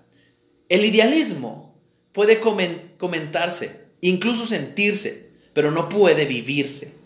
El 0.68 0.84
idealismo 0.84 1.74
puede 2.12 2.38
comentarse, 2.38 3.80
incluso 4.00 4.46
sentirse, 4.46 5.26
pero 5.54 5.72
no 5.72 5.88
puede 5.88 6.24
vivirse. 6.24 6.99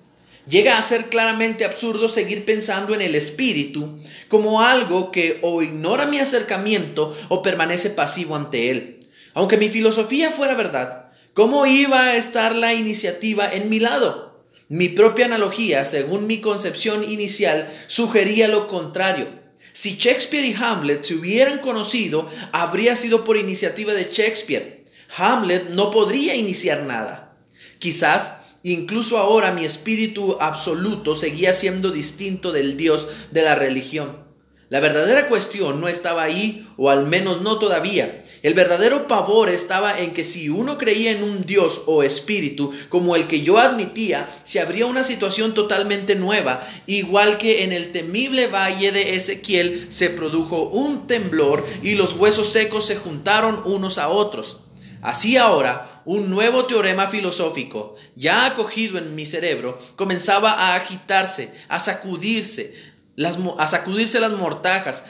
Llega 0.46 0.76
a 0.76 0.82
ser 0.82 1.08
claramente 1.08 1.64
absurdo 1.64 2.08
seguir 2.08 2.44
pensando 2.44 2.94
en 2.94 3.00
el 3.00 3.14
espíritu 3.14 4.00
como 4.28 4.60
algo 4.60 5.10
que 5.10 5.38
o 5.42 5.62
ignora 5.62 6.06
mi 6.06 6.18
acercamiento 6.18 7.16
o 7.28 7.40
permanece 7.40 7.88
pasivo 7.90 8.36
ante 8.36 8.70
él. 8.70 9.00
Aunque 9.32 9.56
mi 9.56 9.68
filosofía 9.68 10.30
fuera 10.30 10.54
verdad, 10.54 11.06
¿cómo 11.32 11.64
iba 11.66 12.02
a 12.02 12.16
estar 12.16 12.54
la 12.54 12.74
iniciativa 12.74 13.50
en 13.50 13.70
mi 13.70 13.80
lado? 13.80 14.34
Mi 14.68 14.88
propia 14.88 15.26
analogía, 15.26 15.84
según 15.84 16.26
mi 16.26 16.40
concepción 16.40 17.10
inicial, 17.10 17.70
sugería 17.86 18.46
lo 18.46 18.68
contrario. 18.68 19.28
Si 19.72 19.96
Shakespeare 19.96 20.44
y 20.44 20.54
Hamlet 20.54 21.04
se 21.04 21.14
hubieran 21.14 21.58
conocido, 21.58 22.28
habría 22.52 22.96
sido 22.96 23.24
por 23.24 23.36
iniciativa 23.36 23.92
de 23.94 24.08
Shakespeare. 24.12 24.84
Hamlet 25.16 25.70
no 25.70 25.90
podría 25.90 26.34
iniciar 26.34 26.82
nada. 26.82 27.34
Quizás 27.78 28.32
Incluso 28.66 29.18
ahora 29.18 29.52
mi 29.52 29.66
espíritu 29.66 30.38
absoluto 30.40 31.16
seguía 31.16 31.52
siendo 31.52 31.90
distinto 31.90 32.50
del 32.50 32.78
Dios 32.78 33.06
de 33.30 33.42
la 33.42 33.54
religión. 33.54 34.24
La 34.70 34.80
verdadera 34.80 35.28
cuestión 35.28 35.82
no 35.82 35.88
estaba 35.88 36.22
ahí, 36.22 36.66
o 36.78 36.88
al 36.88 37.06
menos 37.06 37.42
no 37.42 37.58
todavía. 37.58 38.24
El 38.42 38.54
verdadero 38.54 39.06
pavor 39.06 39.50
estaba 39.50 39.98
en 39.98 40.14
que 40.14 40.24
si 40.24 40.48
uno 40.48 40.78
creía 40.78 41.10
en 41.10 41.22
un 41.22 41.44
Dios 41.44 41.82
o 41.84 42.02
espíritu 42.02 42.72
como 42.88 43.16
el 43.16 43.28
que 43.28 43.42
yo 43.42 43.58
admitía, 43.58 44.30
se 44.44 44.60
habría 44.60 44.86
una 44.86 45.04
situación 45.04 45.52
totalmente 45.52 46.14
nueva, 46.14 46.66
igual 46.86 47.36
que 47.36 47.64
en 47.64 47.72
el 47.74 47.92
temible 47.92 48.46
valle 48.46 48.92
de 48.92 49.14
Ezequiel 49.14 49.88
se 49.90 50.08
produjo 50.08 50.70
un 50.70 51.06
temblor 51.06 51.66
y 51.82 51.96
los 51.96 52.14
huesos 52.14 52.50
secos 52.50 52.86
se 52.86 52.96
juntaron 52.96 53.60
unos 53.66 53.98
a 53.98 54.08
otros. 54.08 54.63
Así 55.04 55.36
ahora, 55.36 56.00
un 56.06 56.30
nuevo 56.30 56.64
teorema 56.64 57.08
filosófico, 57.08 57.94
ya 58.16 58.46
acogido 58.46 58.96
en 58.96 59.14
mi 59.14 59.26
cerebro, 59.26 59.78
comenzaba 59.96 60.52
a 60.52 60.76
agitarse, 60.76 61.52
a 61.68 61.78
sacudirse, 61.78 62.74
las, 63.14 63.38
a 63.58 63.68
sacudirse 63.68 64.18
las 64.18 64.32
mortajas, 64.32 65.04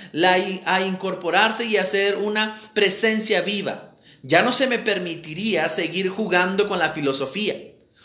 a 0.65 0.81
incorporarse 0.81 1.67
y 1.67 1.77
a 1.77 1.85
ser 1.85 2.17
una 2.17 2.61
presencia 2.75 3.43
viva. 3.43 3.95
Ya 4.23 4.43
no 4.43 4.51
se 4.51 4.67
me 4.67 4.81
permitiría 4.81 5.69
seguir 5.69 6.09
jugando 6.09 6.67
con 6.67 6.81
la 6.81 6.91
filosofía. 6.91 7.55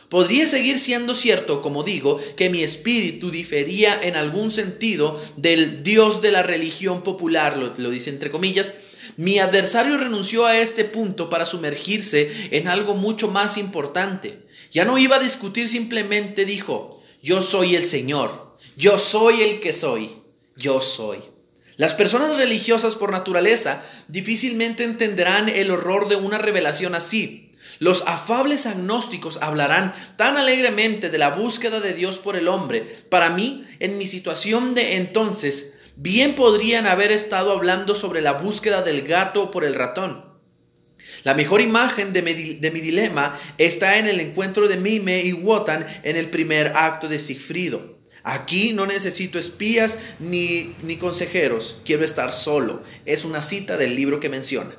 Podría 0.09 0.45
seguir 0.45 0.77
siendo 0.77 1.15
cierto, 1.15 1.63
como 1.63 1.83
digo, 1.83 2.19
que 2.35 2.51
mi 2.51 2.61
espíritu 2.61 3.31
difería 3.31 3.99
en 3.99 4.15
algún 4.15 4.51
sentido 4.51 5.19
del 5.37 5.81
Dios 5.81 6.21
de 6.21 6.33
la 6.33 6.43
religión 6.43 7.01
popular, 7.01 7.57
lo 7.57 7.89
dice 7.89 8.11
entre 8.11 8.29
comillas, 8.29 8.75
mi 9.17 9.39
adversario 9.39 9.97
renunció 9.97 10.45
a 10.45 10.57
este 10.57 10.85
punto 10.85 11.29
para 11.29 11.45
sumergirse 11.45 12.49
en 12.51 12.67
algo 12.67 12.95
mucho 12.95 13.29
más 13.29 13.57
importante. 13.57 14.39
Ya 14.71 14.85
no 14.85 14.97
iba 14.97 15.17
a 15.17 15.19
discutir, 15.19 15.67
simplemente 15.67 16.45
dijo, 16.45 17.01
yo 17.21 17.41
soy 17.41 17.75
el 17.75 17.83
Señor, 17.83 18.57
yo 18.75 18.99
soy 18.99 19.41
el 19.41 19.59
que 19.59 19.73
soy, 19.73 20.17
yo 20.55 20.81
soy. 20.81 21.19
Las 21.77 21.95
personas 21.95 22.35
religiosas 22.37 22.95
por 22.95 23.11
naturaleza 23.11 23.81
difícilmente 24.09 24.83
entenderán 24.83 25.47
el 25.47 25.71
horror 25.71 26.09
de 26.09 26.17
una 26.17 26.37
revelación 26.37 26.93
así. 26.93 27.51
Los 27.79 28.03
afables 28.05 28.65
agnósticos 28.65 29.39
hablarán 29.41 29.93
tan 30.17 30.35
alegremente 30.35 31.09
de 31.09 31.17
la 31.17 31.29
búsqueda 31.29 31.79
de 31.79 31.93
Dios 31.93 32.19
por 32.19 32.35
el 32.35 32.49
hombre. 32.49 32.81
Para 33.09 33.29
mí, 33.29 33.65
en 33.79 33.97
mi 33.97 34.07
situación 34.07 34.75
de 34.75 34.97
entonces, 34.97 35.75
Bien 36.01 36.33
podrían 36.33 36.87
haber 36.87 37.11
estado 37.11 37.51
hablando 37.51 37.93
sobre 37.93 38.21
la 38.21 38.31
búsqueda 38.31 38.81
del 38.81 39.01
gato 39.01 39.51
por 39.51 39.65
el 39.65 39.75
ratón. 39.75 40.23
La 41.25 41.33
mejor 41.33 41.59
imagen 41.59 42.13
de 42.13 42.21
mi, 42.21 42.79
dilema 42.79 43.37
está 43.57 43.97
en 43.97 44.07
el 44.07 44.21
encuentro 44.21 44.69
de 44.69 44.77
Mime 44.77 45.19
y 45.19 45.33
Wotan 45.33 45.85
en 46.03 46.15
el 46.15 46.29
primer 46.29 46.71
acto 46.77 47.09
de 47.09 47.19
Sigfrido. 47.19 47.97
Aquí 48.23 48.71
no 48.71 48.85
necesito 48.85 49.39
espías 49.39 49.97
ni, 50.21 50.73
consejeros, 51.01 51.75
quiero 51.83 52.05
estar 52.05 52.31
solo. 52.31 52.81
Es 53.05 53.25
una 53.25 53.41
cita 53.41 53.75
del 53.75 53.97
libro 53.97 54.21
que 54.21 54.29
menciona. 54.29 54.71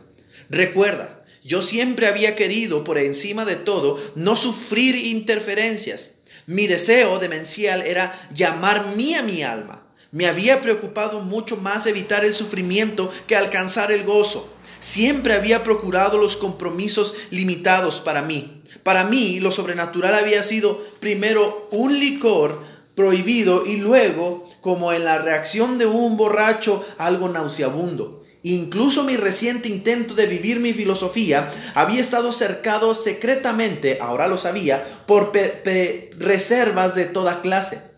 Recuerda, 0.49 1.23
yo 1.45 1.61
siempre 1.61 2.07
había 2.07 2.35
querido, 2.35 2.83
por 2.83 2.97
encima 2.97 3.45
de 3.45 3.57
todo, 3.57 4.03
no 4.15 4.37
sufrir 4.37 4.97
interferencias. 4.97 6.13
Mi 6.47 6.67
deseo 6.67 7.19
demencial 7.19 7.83
era 7.83 8.31
llamar 8.33 8.97
mía 8.97 9.23
mi 9.23 9.43
alma. 9.43 9.90
Me 10.13 10.27
había 10.27 10.61
preocupado 10.61 11.21
mucho 11.21 11.57
más 11.57 11.87
evitar 11.87 12.25
el 12.25 12.33
sufrimiento 12.33 13.11
que 13.29 13.37
alcanzar 13.37 13.93
el 13.93 14.03
gozo. 14.03 14.49
Siempre 14.81 15.35
había 15.35 15.63
procurado 15.63 16.19
los 16.19 16.37
compromisos 16.37 17.15
limitados 17.31 18.01
para 18.01 18.23
mí. 18.23 18.63
Para 18.83 19.05
mí 19.05 19.39
lo 19.39 19.53
sobrenatural 19.53 20.15
había 20.15 20.43
sido 20.43 20.81
primero 20.99 21.69
un 21.71 21.99
licor 22.01 22.61
prohibido 22.97 23.67
y 23.67 23.77
luego, 23.77 24.51
como 24.61 24.93
en 24.93 25.05
la 25.05 25.19
reacción 25.19 25.79
de 25.79 25.87
un 25.87 26.17
borracho, 26.17 26.85
algo 26.99 27.29
nauseabundo. 27.29 28.25
Incluso 28.43 29.05
mi 29.05 29.17
reciente 29.17 29.69
intento 29.69 30.15
de 30.15 30.27
vivir 30.27 30.61
mi 30.61 30.73
filosofía 30.73 31.51
había 31.75 32.01
estado 32.01 32.33
cercado 32.33 32.95
secretamente, 32.95 33.99
ahora 34.01 34.29
lo 34.29 34.39
sabía, 34.39 34.85
por 35.07 35.31
reservas 36.19 36.95
de 36.95 37.05
toda 37.05 37.43
clase. 37.43 37.90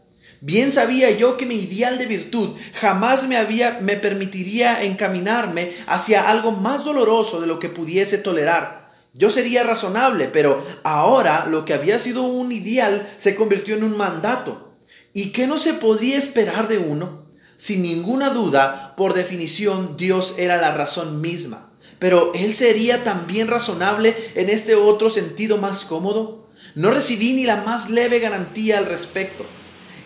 Bien 0.45 0.73
sabía 0.73 1.09
yo 1.13 1.37
que 1.37 1.47
mi 1.47 1.55
ideal 1.55 1.99
de 1.99 2.07
virtud 2.07 2.57
jamás 2.75 3.29
me, 3.29 3.37
había, 3.37 3.79
me 3.81 3.97
permitiría 3.97 4.83
encaminarme 4.83 5.71
hacia 5.87 6.29
algo 6.29 6.51
más 6.51 6.85
doloroso 6.85 7.41
de 7.41 7.47
lo 7.47 7.61
que 7.61 7.69
pudiese 7.69 8.19
tolerar. 8.19 8.91
Yo 9.15 9.31
sería 9.31 9.63
razonable, 9.63 10.27
pero 10.27 10.61
ahora 10.83 11.47
lo 11.49 11.65
que 11.65 11.75
había 11.75 12.01
sido 12.01 12.25
un 12.25 12.51
ideal 12.51 13.09
se 13.19 13.37
convirtió 13.37 13.77
en 13.77 13.85
un 13.85 13.97
mandato. 13.97 14.75
¿Y 15.13 15.31
qué 15.31 15.47
no 15.47 15.59
se 15.59 15.75
podía 15.75 16.19
esperar 16.19 16.67
de 16.67 16.79
uno? 16.79 17.23
Sin 17.55 17.83
ninguna 17.83 18.31
duda, 18.31 18.95
por 18.97 19.15
definición, 19.15 19.97
Dios 19.97 20.35
era 20.39 20.57
la 20.57 20.75
razón 20.75 21.21
misma. 21.21 21.71
Pero 22.01 22.33
¿Él 22.35 22.53
sería 22.53 23.05
también 23.05 23.47
razonable 23.47 24.17
en 24.35 24.51
este 24.51 24.75
otro 24.75 25.09
sentido 25.09 25.59
más 25.59 25.85
cómodo? 25.85 26.49
No 26.75 26.91
recibí 26.91 27.33
ni 27.33 27.45
la 27.45 27.59
más 27.59 27.91
leve 27.91 28.19
garantía 28.19 28.79
al 28.79 28.87
respecto. 28.87 29.47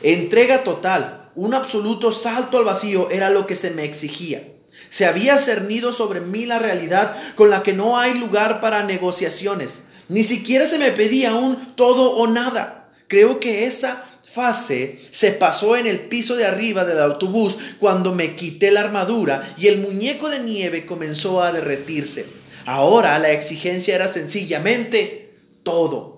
Entrega 0.03 0.65
total, 0.65 1.31
un 1.35 1.55
absoluto 1.55 2.13
salto 2.13 2.59
al 2.59 2.65
vacío 2.65 3.11
era 3.11 3.31
lo 3.31 3.47
que 3.47 3.57
se 3.57 3.71
me 3.71 3.85
exigía. 3.85 4.43
Se 4.91 5.07
había 5.07 5.39
cernido 5.39 5.93
sobre 5.93 6.21
mí 6.21 6.47
la 6.47 6.59
realidad 6.59 7.17
con 7.35 7.51
la 7.51 7.63
que 7.63 7.73
no 7.73 7.99
hay 7.99 8.15
lugar 8.15 8.61
para 8.61 8.85
negociaciones. 8.85 9.81
Ni 10.09 10.25
siquiera 10.25 10.67
se 10.67 10.79
me 10.79 10.93
pedía 10.93 11.35
un 11.35 11.75
todo 11.75 12.13
o 12.13 12.27
nada. 12.27 12.89
Creo 13.09 13.41
que 13.41 13.67
esa 13.67 14.05
fase 14.27 15.01
se 15.11 15.33
pasó 15.33 15.77
en 15.77 15.87
el 15.87 16.01
piso 16.01 16.37
de 16.37 16.45
arriba 16.45 16.85
del 16.85 16.99
autobús 16.99 17.57
cuando 17.79 18.15
me 18.15 18.37
quité 18.37 18.71
la 18.71 18.81
armadura 18.81 19.55
y 19.57 19.69
el 19.69 19.79
muñeco 19.79 20.29
de 20.29 20.41
nieve 20.41 20.87
comenzó 20.87 21.43
a 21.43 21.53
derretirse. 21.53 22.27
Ahora 22.67 23.19
la 23.19 23.31
exigencia 23.31 23.95
era 23.95 24.09
sencillamente 24.09 25.35
todo. 25.63 26.16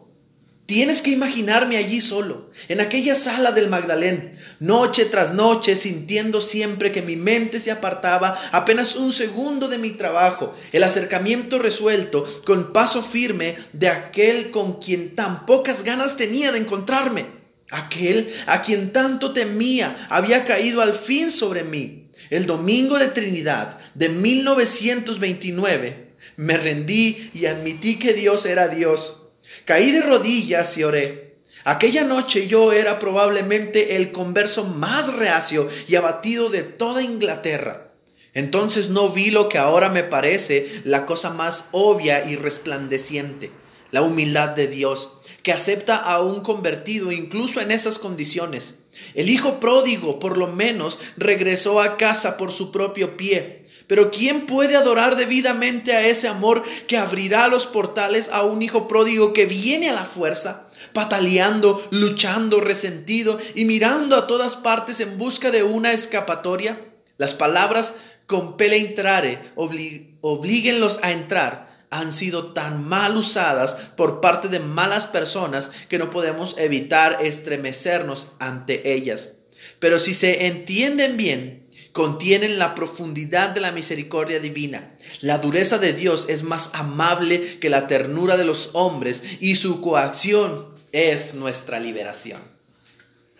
Tienes 0.68 1.00
que 1.00 1.10
imaginarme 1.10 1.78
allí 1.78 2.02
solo, 2.02 2.50
en 2.68 2.82
aquella 2.82 3.14
sala 3.14 3.52
del 3.52 3.70
Magdalén, 3.70 4.32
noche 4.60 5.06
tras 5.06 5.32
noche, 5.32 5.74
sintiendo 5.74 6.42
siempre 6.42 6.92
que 6.92 7.00
mi 7.00 7.16
mente 7.16 7.58
se 7.58 7.70
apartaba 7.70 8.38
apenas 8.52 8.94
un 8.94 9.14
segundo 9.14 9.68
de 9.68 9.78
mi 9.78 9.92
trabajo, 9.92 10.54
el 10.72 10.82
acercamiento 10.82 11.58
resuelto, 11.58 12.26
con 12.44 12.74
paso 12.74 13.02
firme 13.02 13.56
de 13.72 13.88
aquel 13.88 14.50
con 14.50 14.78
quien 14.78 15.14
tan 15.14 15.46
pocas 15.46 15.84
ganas 15.84 16.18
tenía 16.18 16.52
de 16.52 16.58
encontrarme. 16.58 17.24
Aquel 17.70 18.30
a 18.44 18.60
quien 18.60 18.92
tanto 18.92 19.32
temía 19.32 19.96
había 20.10 20.44
caído 20.44 20.82
al 20.82 20.92
fin 20.92 21.30
sobre 21.30 21.64
mí. 21.64 22.10
el 22.28 22.44
domingo 22.44 22.98
de 22.98 23.08
Trinidad 23.08 23.78
de 23.94 24.10
1929, 24.10 26.08
me 26.36 26.58
rendí 26.58 27.30
y 27.32 27.46
admití 27.46 27.98
que 27.98 28.12
Dios 28.12 28.44
era 28.44 28.68
Dios. 28.68 29.27
Caí 29.68 29.92
de 29.92 30.00
rodillas 30.00 30.78
y 30.78 30.84
oré. 30.84 31.34
Aquella 31.64 32.02
noche 32.02 32.46
yo 32.46 32.72
era 32.72 32.98
probablemente 32.98 33.96
el 33.96 34.12
converso 34.12 34.64
más 34.64 35.12
reacio 35.12 35.68
y 35.86 35.96
abatido 35.96 36.48
de 36.48 36.62
toda 36.62 37.02
Inglaterra. 37.02 37.92
Entonces 38.32 38.88
no 38.88 39.10
vi 39.10 39.30
lo 39.30 39.50
que 39.50 39.58
ahora 39.58 39.90
me 39.90 40.04
parece 40.04 40.80
la 40.84 41.04
cosa 41.04 41.28
más 41.34 41.66
obvia 41.72 42.26
y 42.26 42.36
resplandeciente, 42.36 43.50
la 43.90 44.00
humildad 44.00 44.48
de 44.48 44.68
Dios, 44.68 45.10
que 45.42 45.52
acepta 45.52 45.96
a 45.98 46.22
un 46.22 46.40
convertido 46.40 47.12
incluso 47.12 47.60
en 47.60 47.70
esas 47.70 47.98
condiciones. 47.98 48.76
El 49.12 49.28
hijo 49.28 49.60
pródigo, 49.60 50.18
por 50.18 50.38
lo 50.38 50.46
menos, 50.46 50.98
regresó 51.18 51.82
a 51.82 51.98
casa 51.98 52.38
por 52.38 52.52
su 52.52 52.72
propio 52.72 53.18
pie. 53.18 53.57
Pero 53.88 54.10
¿quién 54.10 54.46
puede 54.46 54.76
adorar 54.76 55.16
debidamente 55.16 55.92
a 55.92 56.06
ese 56.06 56.28
amor 56.28 56.62
que 56.86 56.98
abrirá 56.98 57.48
los 57.48 57.66
portales 57.66 58.28
a 58.30 58.42
un 58.42 58.62
hijo 58.62 58.86
pródigo 58.86 59.32
que 59.32 59.46
viene 59.46 59.88
a 59.88 59.94
la 59.94 60.04
fuerza, 60.04 60.68
pataleando, 60.92 61.84
luchando, 61.90 62.60
resentido 62.60 63.38
y 63.54 63.64
mirando 63.64 64.14
a 64.14 64.26
todas 64.26 64.56
partes 64.56 65.00
en 65.00 65.16
busca 65.16 65.50
de 65.50 65.62
una 65.62 65.92
escapatoria? 65.92 66.78
Las 67.16 67.32
palabras 67.32 67.94
compele 68.26 68.76
entrare, 68.76 69.40
oblíguenlos 69.56 71.00
a 71.02 71.10
entrar, 71.10 71.68
han 71.90 72.12
sido 72.12 72.52
tan 72.52 72.86
mal 72.86 73.16
usadas 73.16 73.74
por 73.96 74.20
parte 74.20 74.48
de 74.48 74.60
malas 74.60 75.06
personas 75.06 75.70
que 75.88 75.98
no 75.98 76.10
podemos 76.10 76.56
evitar 76.58 77.18
estremecernos 77.22 78.28
ante 78.38 78.92
ellas. 78.92 79.30
Pero 79.78 79.98
si 79.98 80.12
se 80.12 80.46
entienden 80.46 81.16
bien, 81.16 81.57
contienen 81.98 82.60
la 82.60 82.76
profundidad 82.76 83.48
de 83.48 83.60
la 83.60 83.72
misericordia 83.72 84.38
divina. 84.38 84.94
La 85.20 85.38
dureza 85.38 85.78
de 85.78 85.92
Dios 85.92 86.26
es 86.28 86.44
más 86.44 86.70
amable 86.74 87.58
que 87.58 87.70
la 87.70 87.88
ternura 87.88 88.36
de 88.36 88.44
los 88.44 88.70
hombres 88.74 89.24
y 89.40 89.56
su 89.56 89.80
coacción 89.80 90.68
es 90.92 91.34
nuestra 91.34 91.80
liberación. 91.80 92.40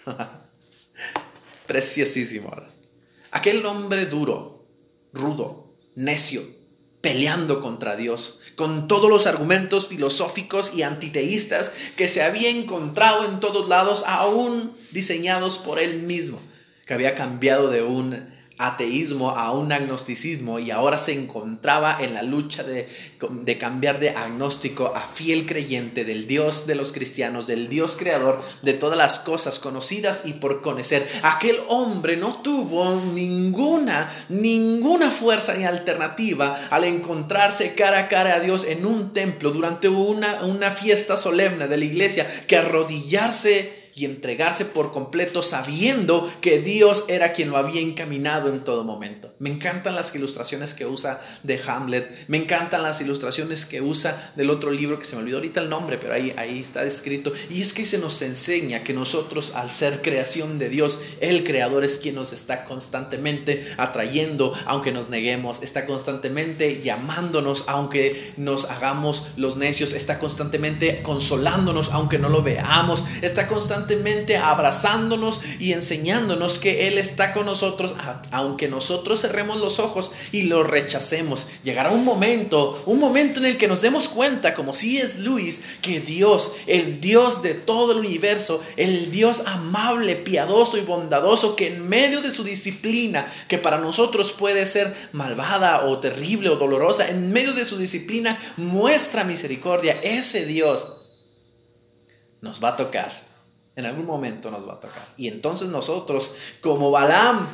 Preciosísimo. 1.69 2.51
Aquel 3.31 3.65
hombre 3.65 4.07
duro, 4.07 4.65
rudo, 5.13 5.73
necio, 5.95 6.43
peleando 7.01 7.61
contra 7.61 7.95
Dios, 7.95 8.41
con 8.57 8.89
todos 8.89 9.09
los 9.09 9.29
argumentos 9.29 9.87
filosóficos 9.87 10.73
y 10.75 10.83
antiteístas 10.83 11.71
que 11.95 12.09
se 12.09 12.25
había 12.25 12.51
encontrado 12.51 13.25
en 13.25 13.39
todos 13.39 13.69
lados, 13.69 14.03
aún 14.09 14.77
diseñados 14.91 15.59
por 15.59 15.79
él 15.79 16.03
mismo, 16.03 16.41
que 16.87 16.95
había 16.95 17.15
cambiado 17.15 17.71
de 17.71 17.85
un 17.85 18.37
ateísmo 18.59 19.31
a 19.31 19.53
un 19.53 19.73
agnosticismo 19.73 20.59
y 20.59 20.71
ahora 20.71 20.99
se 20.99 21.13
encontraba 21.13 21.97
en 22.01 22.15
la 22.15 22.23
lucha 22.23 22.65
de, 22.65 22.89
cambiar 23.59 24.01
de 24.01 24.11
agnóstico 24.11 24.93
a 24.95 25.03
fiel 25.03 25.47
creyente 25.47 26.05
del 26.05 26.27
Dios 26.27 26.67
de 26.67 26.75
los 26.75 26.93
cristianos, 26.93 27.47
del 27.47 27.69
Dios 27.69 27.97
creador 27.97 28.43
de 28.63 28.75
todas 28.75 28.99
las 28.99 29.21
cosas 29.21 29.61
conocidas 29.61 30.23
y 30.25 30.35
por 30.35 30.61
conocer. 30.61 31.09
Aquel 31.23 31.59
hombre 31.69 32.17
no 32.17 32.43
tuvo 32.43 32.97
ninguna, 33.15 34.11
ninguna 34.29 35.11
fuerza 35.11 35.55
ni 35.55 35.65
alternativa 35.65 36.59
al 36.71 36.85
encontrarse 36.85 37.75
cara 37.75 38.01
a 38.01 38.09
cara 38.09 38.35
a 38.35 38.41
Dios 38.41 38.65
en 38.65 38.85
un 38.85 39.13
templo 39.13 39.53
durante 39.53 39.89
una, 39.89 40.43
una 40.43 40.73
fiesta 40.73 41.17
solemne 41.17 41.69
de 41.69 41.77
la 41.77 41.85
iglesia 41.85 42.27
que 42.47 42.57
arrodillarse 42.57 43.78
y 43.99 44.05
entregarse 44.05 44.65
por 44.65 44.93
completo 44.93 45.43
sabiendo 45.43 46.33
que 46.41 46.61
Dios 46.61 47.05
era 47.09 47.33
quien 47.33 47.51
lo 47.51 47.57
había 47.57 47.81
encaminado 47.81 48.49
en 48.55 48.61
todo 48.61 48.85
momento. 48.85 49.35
Me 49.41 49.51
encantan 49.51 49.97
las 49.97 50.15
ilustraciones 50.15 50.73
que 50.73 50.87
usa 50.87 51.19
de 51.43 51.61
Hamlet, 51.67 52.09
me 52.29 52.37
encantan 52.37 52.85
las 52.85 53.01
ilustraciones 53.01 53.67
que 53.67 53.81
usa 53.81 54.33
del 54.37 54.51
otro 54.51 54.71
libro 54.71 55.01
que 55.01 55.05
se 55.05 55.17
me 55.17 55.23
olvidó 55.23 55.39
ahorita 55.39 55.61
el 55.61 55.69
nombre, 55.69 55.99
pero 55.99 56.15
ahí, 56.15 56.33
ahí 56.37 56.61
está 56.61 56.85
escrito. 56.85 57.33
Y 57.51 57.61
es 57.61 57.73
que 57.73 57.87
se 57.87 57.99
nos 57.99 58.23
enseña 58.23 58.85
que 58.85 58.95
nosotros 58.95 59.53
al 59.57 59.69
ser 59.69 60.01
creación 60.01 60.61
de 60.61 60.69
Dios, 60.69 61.01
el 61.21 61.43
creador 61.43 61.83
es 61.83 61.99
quien 61.99 62.15
nos 62.15 62.33
está 62.33 62.65
constantemente 62.67 63.67
atrayendo, 63.79 64.55
aunque 64.65 64.93
nos 64.93 65.09
neguemos, 65.09 65.61
está 65.61 65.87
constantemente 65.87 66.83
llamándonos, 66.83 67.65
aunque 67.67 68.33
nos 68.37 68.67
hagamos 68.67 69.27
los 69.37 69.57
necios, 69.57 69.93
está 69.93 70.21
constantemente 70.21 71.03
consolándonos, 71.03 71.91
aunque 71.91 72.19
no 72.19 72.29
lo 72.29 72.43
veamos, 72.43 73.03
está 73.23 73.49
constantemente 73.49 73.88
abrazándonos 74.37 75.41
y 75.59 75.73
enseñándonos 75.73 76.59
que 76.59 76.89
Él 76.89 76.99
está 76.99 77.33
con 77.33 77.47
nosotros, 77.47 77.95
aunque 78.31 78.69
nosotros 78.69 79.21
cerremos 79.21 79.61
los 79.61 79.79
ojos 79.79 80.13
y 80.33 80.45
lo 80.45 80.63
rechacemos. 80.63 81.47
Llegará 81.65 81.91
un 81.91 82.05
momento, 82.05 82.83
un 82.87 82.99
momento 82.99 83.41
en 83.41 83.47
el 83.47 83.57
que 83.57 83.69
nos 83.69 83.83
demos 83.83 84.09
cuenta, 84.09 84.55
como 84.55 84.75
si 84.75 84.99
es 84.99 85.19
Luis, 85.19 85.63
que 85.83 86.01
Dios, 86.01 86.53
el 86.67 87.01
Dios 87.01 87.43
de 87.43 87.55
todo 87.55 87.93
el 87.93 87.99
universo, 87.99 88.63
el 88.77 89.11
Dios 89.11 89.43
amable, 89.47 90.17
piadoso 90.17 90.77
y 90.79 90.83
bondadoso, 90.83 91.57
que 91.57 91.69
en 91.69 91.89
medio 91.89 92.21
de 92.21 92.31
su 92.31 92.45
disciplina, 92.45 93.27
que 93.49 93.59
para 93.59 93.79
nosotros 93.79 94.33
puede 94.33 94.67
ser 94.67 94.95
malvada 95.13 95.85
o 95.87 95.99
terrible 95.99 96.49
o 96.51 96.57
dolorosa, 96.57 97.09
en 97.09 97.33
medio 97.33 97.53
de 97.53 97.65
su 97.65 97.79
disciplina 97.79 98.39
muestra 98.57 99.25
misericordia. 99.25 99.99
Ese 100.03 100.45
Dios 100.47 100.87
nos 102.41 102.63
va 102.63 102.71
a 102.71 102.77
tocar 102.77 103.28
en 103.79 103.87
algún 103.87 104.07
momento 104.07 104.51
nos 104.51 104.69
va 104.69 104.75
a 104.75 104.81
tocar. 104.81 105.07
Y 105.17 105.29
entonces 105.29 105.69
nosotros, 105.69 106.35
como 106.61 106.91
Balaam, 106.91 107.47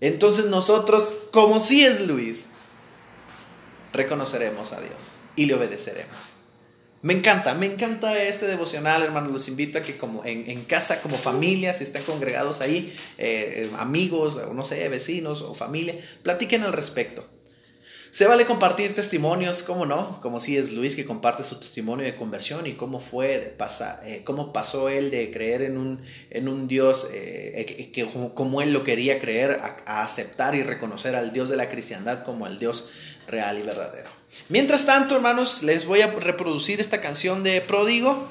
entonces 0.00 0.44
nosotros, 0.44 1.12
como 1.32 1.58
si 1.58 1.84
es 1.84 2.06
Luis, 2.06 2.46
reconoceremos 3.92 4.72
a 4.72 4.80
Dios 4.80 5.14
y 5.34 5.46
le 5.46 5.54
obedeceremos. 5.54 6.34
Me 7.02 7.14
encanta, 7.14 7.54
me 7.54 7.66
encanta 7.66 8.16
este 8.22 8.46
devocional, 8.46 9.02
hermanos. 9.02 9.32
Los 9.32 9.48
invito 9.48 9.78
a 9.78 9.82
que 9.82 9.98
como 9.98 10.24
en, 10.24 10.64
casa, 10.66 11.02
como 11.02 11.16
familia, 11.16 11.74
si 11.74 11.82
están 11.82 12.04
congregados 12.04 12.60
ahí, 12.60 12.96
eh, 13.18 13.68
amigos, 13.78 14.36
o 14.36 14.54
no 14.54 14.64
sé, 14.64 14.88
vecinos 14.88 15.42
o 15.42 15.52
familia, 15.52 15.96
platiquen 16.22 16.62
al 16.62 16.72
respecto. 16.72 17.26
Se 18.16 18.26
vale 18.26 18.46
compartir 18.46 18.94
testimonios, 18.94 19.62
¿cómo 19.62 19.84
no? 19.84 20.22
Como 20.22 20.40
si 20.40 20.56
es 20.56 20.72
Luis 20.72 20.96
que 20.96 21.04
comparte 21.04 21.44
su 21.44 21.56
testimonio 21.60 22.06
de 22.06 22.16
conversión 22.16 22.66
y 22.66 22.72
cómo 22.72 22.98
fue, 22.98 23.54
pasar, 23.58 24.00
eh, 24.06 24.22
cómo 24.24 24.54
pasó 24.54 24.88
él 24.88 25.10
de 25.10 25.30
creer 25.30 25.60
en 25.60 25.76
un, 25.76 26.00
en 26.30 26.48
un 26.48 26.66
Dios 26.66 27.08
eh, 27.12 27.92
que, 27.92 28.06
como, 28.32 28.62
él 28.62 28.72
lo 28.72 28.84
quería 28.84 29.18
creer, 29.20 29.60
a, 29.84 30.02
aceptar 30.02 30.54
y 30.54 30.62
reconocer 30.62 31.14
al 31.14 31.30
Dios 31.34 31.50
de 31.50 31.58
la 31.58 31.68
cristiandad 31.68 32.24
como 32.24 32.46
el 32.46 32.58
Dios 32.58 32.88
real 33.28 33.58
y 33.58 33.62
verdadero. 33.64 34.08
Mientras 34.48 34.86
tanto, 34.86 35.16
hermanos, 35.16 35.62
les 35.62 35.84
voy 35.84 36.00
a 36.00 36.06
reproducir 36.06 36.80
esta 36.80 37.02
canción 37.02 37.44
de 37.44 37.60
Pródigo. 37.60 38.28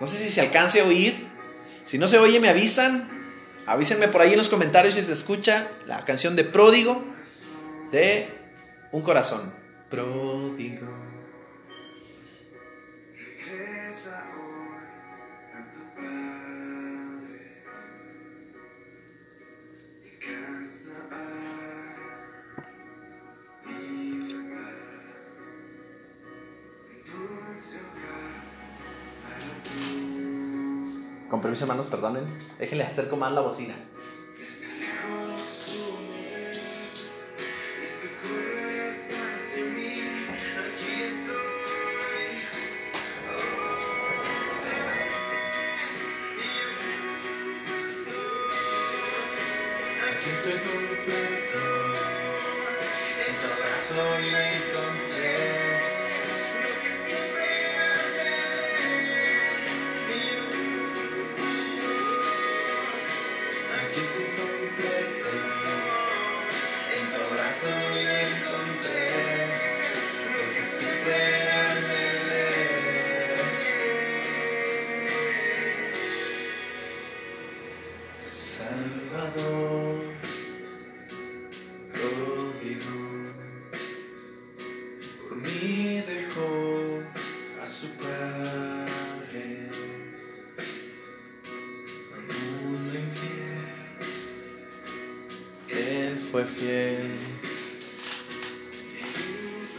No 0.00 0.06
sé 0.06 0.16
si 0.16 0.30
se 0.30 0.40
alcance 0.40 0.80
a 0.80 0.86
oír. 0.86 1.26
Si 1.84 1.98
no 1.98 2.08
se 2.08 2.16
oye, 2.16 2.40
me 2.40 2.48
avisan. 2.48 3.21
Avísenme 3.66 4.08
por 4.08 4.20
ahí 4.20 4.32
en 4.32 4.38
los 4.38 4.48
comentarios 4.48 4.94
si 4.94 5.02
se 5.02 5.12
escucha 5.12 5.68
la 5.86 6.04
canción 6.04 6.36
de 6.36 6.44
Pródigo 6.44 7.04
de 7.90 8.28
Un 8.90 9.02
Corazón. 9.02 9.52
Pródigo. 9.88 11.01
Con 31.32 31.40
permiso, 31.40 31.64
hermanos, 31.64 31.86
perdonen. 31.86 32.24
Déjenles 32.58 32.88
acerco 32.88 33.16
más 33.16 33.32
la 33.32 33.40
bocina. 33.40 33.74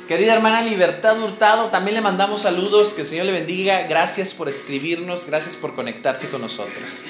Querida 0.08 0.34
hermana 0.34 0.62
Libertad 0.62 1.22
Hurtado, 1.22 1.70
también 1.70 1.96
le 1.96 2.02
mandamos 2.02 2.42
saludos, 2.42 2.94
que 2.94 3.02
el 3.02 3.08
Señor 3.08 3.26
le 3.26 3.32
bendiga. 3.32 3.84
Gracias 3.88 4.34
por 4.34 4.50
escribirnos, 4.50 5.26
gracias 5.26 5.56
por 5.56 5.76
conectarse 5.76 6.30
con 6.30 6.42
nosotros. 6.42 7.04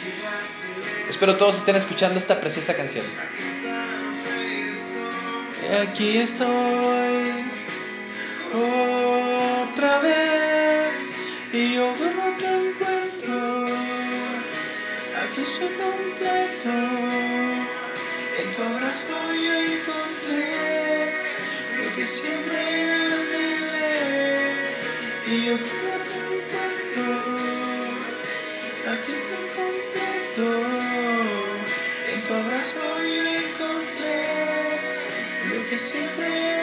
Espero 1.10 1.38
todos 1.38 1.58
estén 1.58 1.76
escuchando 1.76 2.18
esta 2.18 2.40
preciosa 2.40 2.76
canción. 2.76 3.06
Aquí 5.82 6.18
estoy 6.18 7.32
otra 8.54 10.00
vez 10.00 10.96
y 11.52 11.74
yo 11.74 11.96
no 11.96 12.38
te 12.38 12.46
encuentro. 12.46 13.68
Aquí 15.24 15.42
estoy 15.42 15.70
completo, 15.70 16.70
abrazo 18.64 19.16
yo 19.34 19.54
encontré 19.54 20.48
lo 21.78 21.96
que 21.96 22.06
siempre 22.06 22.60
anhelé 23.20 23.98
y 25.28 25.46
yo 25.46 25.54
no 25.54 25.96
te 26.10 26.18
encuentro. 26.36 27.06
Aquí 28.92 29.12
estoy 29.20 29.46
completo, 29.60 30.46
en 32.14 32.20
tu 32.26 32.34
abrazo 32.34 32.82
yo 33.16 33.24
encontré 33.46 34.20
lo 35.50 35.70
que 35.70 35.78
siempre 35.80 36.63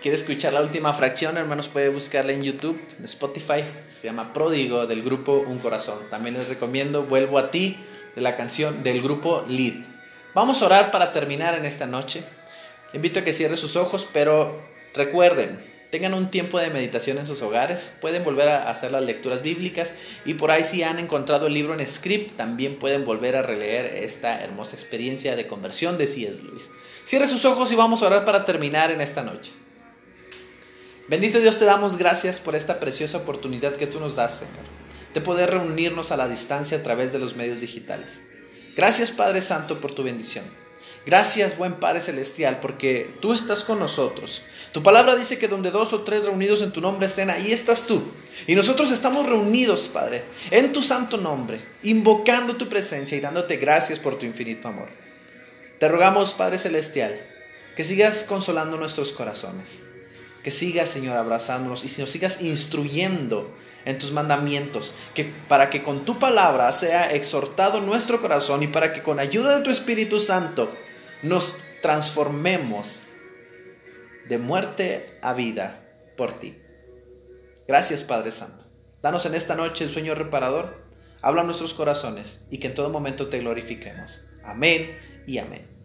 quiere 0.00 0.16
escuchar 0.16 0.52
la 0.52 0.62
última 0.62 0.92
fracción, 0.94 1.36
hermanos, 1.36 1.68
puede 1.68 1.90
buscarla 1.90 2.32
en 2.32 2.42
YouTube, 2.42 2.80
en 2.98 3.04
Spotify. 3.04 3.62
Se 3.86 4.06
llama 4.06 4.32
Pródigo 4.32 4.86
del 4.86 5.02
grupo 5.02 5.44
Un 5.46 5.58
Corazón. 5.58 5.98
También 6.10 6.36
les 6.36 6.48
recomiendo 6.48 7.02
Vuelvo 7.02 7.38
a 7.38 7.50
ti 7.50 7.76
de 8.14 8.22
la 8.22 8.36
canción 8.36 8.82
del 8.82 9.02
grupo 9.02 9.44
Lead. 9.48 9.84
Vamos 10.34 10.62
a 10.62 10.66
orar 10.66 10.90
para 10.90 11.12
terminar 11.12 11.54
en 11.54 11.66
esta 11.66 11.86
noche. 11.86 12.22
Invito 12.94 13.20
a 13.20 13.24
que 13.24 13.32
cierre 13.32 13.56
sus 13.56 13.76
ojos, 13.76 14.06
pero 14.10 14.60
recuerden, 14.94 15.58
tengan 15.90 16.14
un 16.14 16.30
tiempo 16.30 16.58
de 16.58 16.70
meditación 16.70 17.18
en 17.18 17.26
sus 17.26 17.42
hogares, 17.42 17.96
pueden 18.00 18.24
volver 18.24 18.48
a 18.48 18.70
hacer 18.70 18.92
las 18.92 19.02
lecturas 19.02 19.42
bíblicas 19.42 19.94
y 20.24 20.34
por 20.34 20.50
ahí 20.50 20.64
si 20.64 20.82
han 20.82 20.98
encontrado 20.98 21.46
el 21.46 21.54
libro 21.54 21.74
en 21.74 21.86
script, 21.86 22.36
también 22.36 22.78
pueden 22.78 23.04
volver 23.04 23.36
a 23.36 23.42
releer 23.42 23.86
esta 24.02 24.42
hermosa 24.42 24.76
experiencia 24.76 25.36
de 25.36 25.46
conversión 25.46 25.98
de 25.98 26.06
C.S. 26.06 26.42
Lewis. 26.42 26.70
Cierre 27.04 27.26
sus 27.26 27.44
ojos 27.44 27.70
y 27.70 27.76
vamos 27.76 28.02
a 28.02 28.06
orar 28.06 28.24
para 28.24 28.44
terminar 28.44 28.90
en 28.90 29.00
esta 29.00 29.22
noche. 29.22 29.52
Bendito 31.10 31.40
Dios, 31.40 31.58
te 31.58 31.64
damos 31.64 31.96
gracias 31.96 32.38
por 32.38 32.54
esta 32.54 32.78
preciosa 32.78 33.18
oportunidad 33.18 33.74
que 33.74 33.88
tú 33.88 33.98
nos 33.98 34.14
das, 34.14 34.38
Señor, 34.38 34.62
de 35.12 35.20
poder 35.20 35.50
reunirnos 35.50 36.12
a 36.12 36.16
la 36.16 36.28
distancia 36.28 36.78
a 36.78 36.82
través 36.84 37.12
de 37.12 37.18
los 37.18 37.34
medios 37.34 37.60
digitales. 37.60 38.20
Gracias, 38.76 39.10
Padre 39.10 39.42
Santo, 39.42 39.80
por 39.80 39.90
tu 39.90 40.04
bendición. 40.04 40.44
Gracias, 41.04 41.58
buen 41.58 41.72
Padre 41.72 42.00
Celestial, 42.00 42.60
porque 42.60 43.12
tú 43.20 43.32
estás 43.32 43.64
con 43.64 43.80
nosotros. 43.80 44.44
Tu 44.70 44.84
palabra 44.84 45.16
dice 45.16 45.36
que 45.36 45.48
donde 45.48 45.72
dos 45.72 45.92
o 45.92 46.02
tres 46.02 46.24
reunidos 46.24 46.62
en 46.62 46.70
tu 46.70 46.80
nombre 46.80 47.08
estén, 47.08 47.28
ahí 47.28 47.50
estás 47.50 47.88
tú. 47.88 48.04
Y 48.46 48.54
nosotros 48.54 48.92
estamos 48.92 49.26
reunidos, 49.26 49.88
Padre, 49.92 50.22
en 50.52 50.72
tu 50.72 50.80
santo 50.80 51.16
nombre, 51.16 51.60
invocando 51.82 52.54
tu 52.54 52.68
presencia 52.68 53.18
y 53.18 53.20
dándote 53.20 53.56
gracias 53.56 53.98
por 53.98 54.16
tu 54.16 54.26
infinito 54.26 54.68
amor. 54.68 54.88
Te 55.80 55.88
rogamos, 55.88 56.34
Padre 56.34 56.56
Celestial, 56.56 57.20
que 57.74 57.84
sigas 57.84 58.22
consolando 58.22 58.76
nuestros 58.76 59.12
corazones. 59.12 59.89
Que 60.42 60.50
sigas, 60.50 60.88
Señor, 60.88 61.16
abrazándonos 61.16 61.84
y 61.84 61.88
si 61.88 62.00
nos 62.00 62.10
sigas 62.10 62.40
instruyendo 62.40 63.54
en 63.84 63.98
tus 63.98 64.12
mandamientos, 64.12 64.94
que 65.14 65.24
para 65.48 65.70
que 65.70 65.82
con 65.82 66.04
tu 66.04 66.18
palabra 66.18 66.70
sea 66.72 67.12
exhortado 67.12 67.80
nuestro 67.80 68.20
corazón 68.20 68.62
y 68.62 68.66
para 68.66 68.92
que 68.92 69.02
con 69.02 69.18
ayuda 69.18 69.56
de 69.56 69.64
tu 69.64 69.70
Espíritu 69.70 70.18
Santo 70.18 70.70
nos 71.22 71.56
transformemos 71.82 73.02
de 74.28 74.38
muerte 74.38 75.18
a 75.22 75.32
vida 75.34 75.80
por 76.16 76.38
ti. 76.38 76.56
Gracias, 77.66 78.02
Padre 78.02 78.30
Santo. 78.30 78.64
Danos 79.02 79.26
en 79.26 79.34
esta 79.34 79.54
noche 79.54 79.84
el 79.84 79.90
sueño 79.90 80.14
reparador. 80.14 80.78
Habla 81.22 81.42
a 81.42 81.44
nuestros 81.44 81.74
corazones 81.74 82.40
y 82.50 82.58
que 82.58 82.68
en 82.68 82.74
todo 82.74 82.90
momento 82.90 83.28
te 83.28 83.40
glorifiquemos. 83.40 84.26
Amén 84.42 84.96
y 85.26 85.38
amén. 85.38 85.79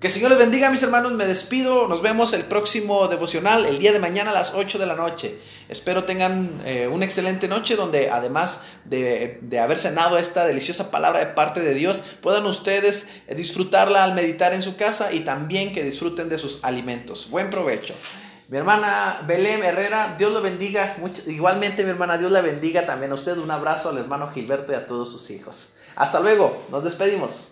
Que 0.00 0.06
el 0.06 0.12
Señor 0.14 0.30
les 0.30 0.38
bendiga, 0.38 0.70
mis 0.70 0.82
hermanos. 0.82 1.12
Me 1.12 1.26
despido. 1.26 1.86
Nos 1.86 2.00
vemos 2.00 2.32
el 2.32 2.44
próximo 2.44 3.06
devocional, 3.08 3.66
el 3.66 3.78
día 3.78 3.92
de 3.92 3.98
mañana 3.98 4.30
a 4.30 4.32
las 4.32 4.54
8 4.54 4.78
de 4.78 4.86
la 4.86 4.94
noche. 4.94 5.38
Espero 5.68 6.04
tengan 6.04 6.58
eh, 6.64 6.88
una 6.90 7.04
excelente 7.04 7.48
noche 7.48 7.76
donde 7.76 8.08
además 8.08 8.60
de, 8.86 9.38
de, 9.42 9.58
haber 9.58 9.76
cenado 9.76 10.16
esta 10.16 10.46
deliciosa 10.46 10.90
palabra 10.90 11.20
de 11.20 11.26
parte 11.26 11.60
de 11.60 11.74
Dios, 11.74 12.02
puedan 12.22 12.46
ustedes 12.46 13.08
disfrutarla 13.36 14.02
al 14.02 14.14
meditar 14.14 14.54
en 14.54 14.62
su 14.62 14.74
casa 14.74 15.12
y 15.12 15.20
también 15.20 15.74
que 15.74 15.84
disfruten 15.84 16.30
de 16.30 16.38
sus 16.38 16.64
alimentos. 16.64 17.28
Buen 17.28 17.50
provecho. 17.50 17.92
Mi 18.48 18.56
hermana 18.56 19.22
Belén 19.26 19.62
Herrera, 19.62 20.14
Dios 20.16 20.32
lo 20.32 20.40
bendiga. 20.40 20.96
igualmente, 21.26 21.84
mi 21.84 21.90
hermana, 21.90 22.16
Dios 22.16 22.32
la 22.32 22.40
bendiga 22.40 22.86
también 22.86 23.12
a 23.12 23.16
usted. 23.16 23.36
Un 23.36 23.50
abrazo 23.50 23.90
al 23.90 23.98
hermano 23.98 24.30
Gilberto 24.30 24.72
y 24.72 24.76
a 24.76 24.86
todos 24.86 25.12
sus 25.12 25.28
hijos. 25.28 25.68
Hasta 25.94 26.20
luego. 26.20 26.66
Nos 26.70 26.84
despedimos. 26.84 27.49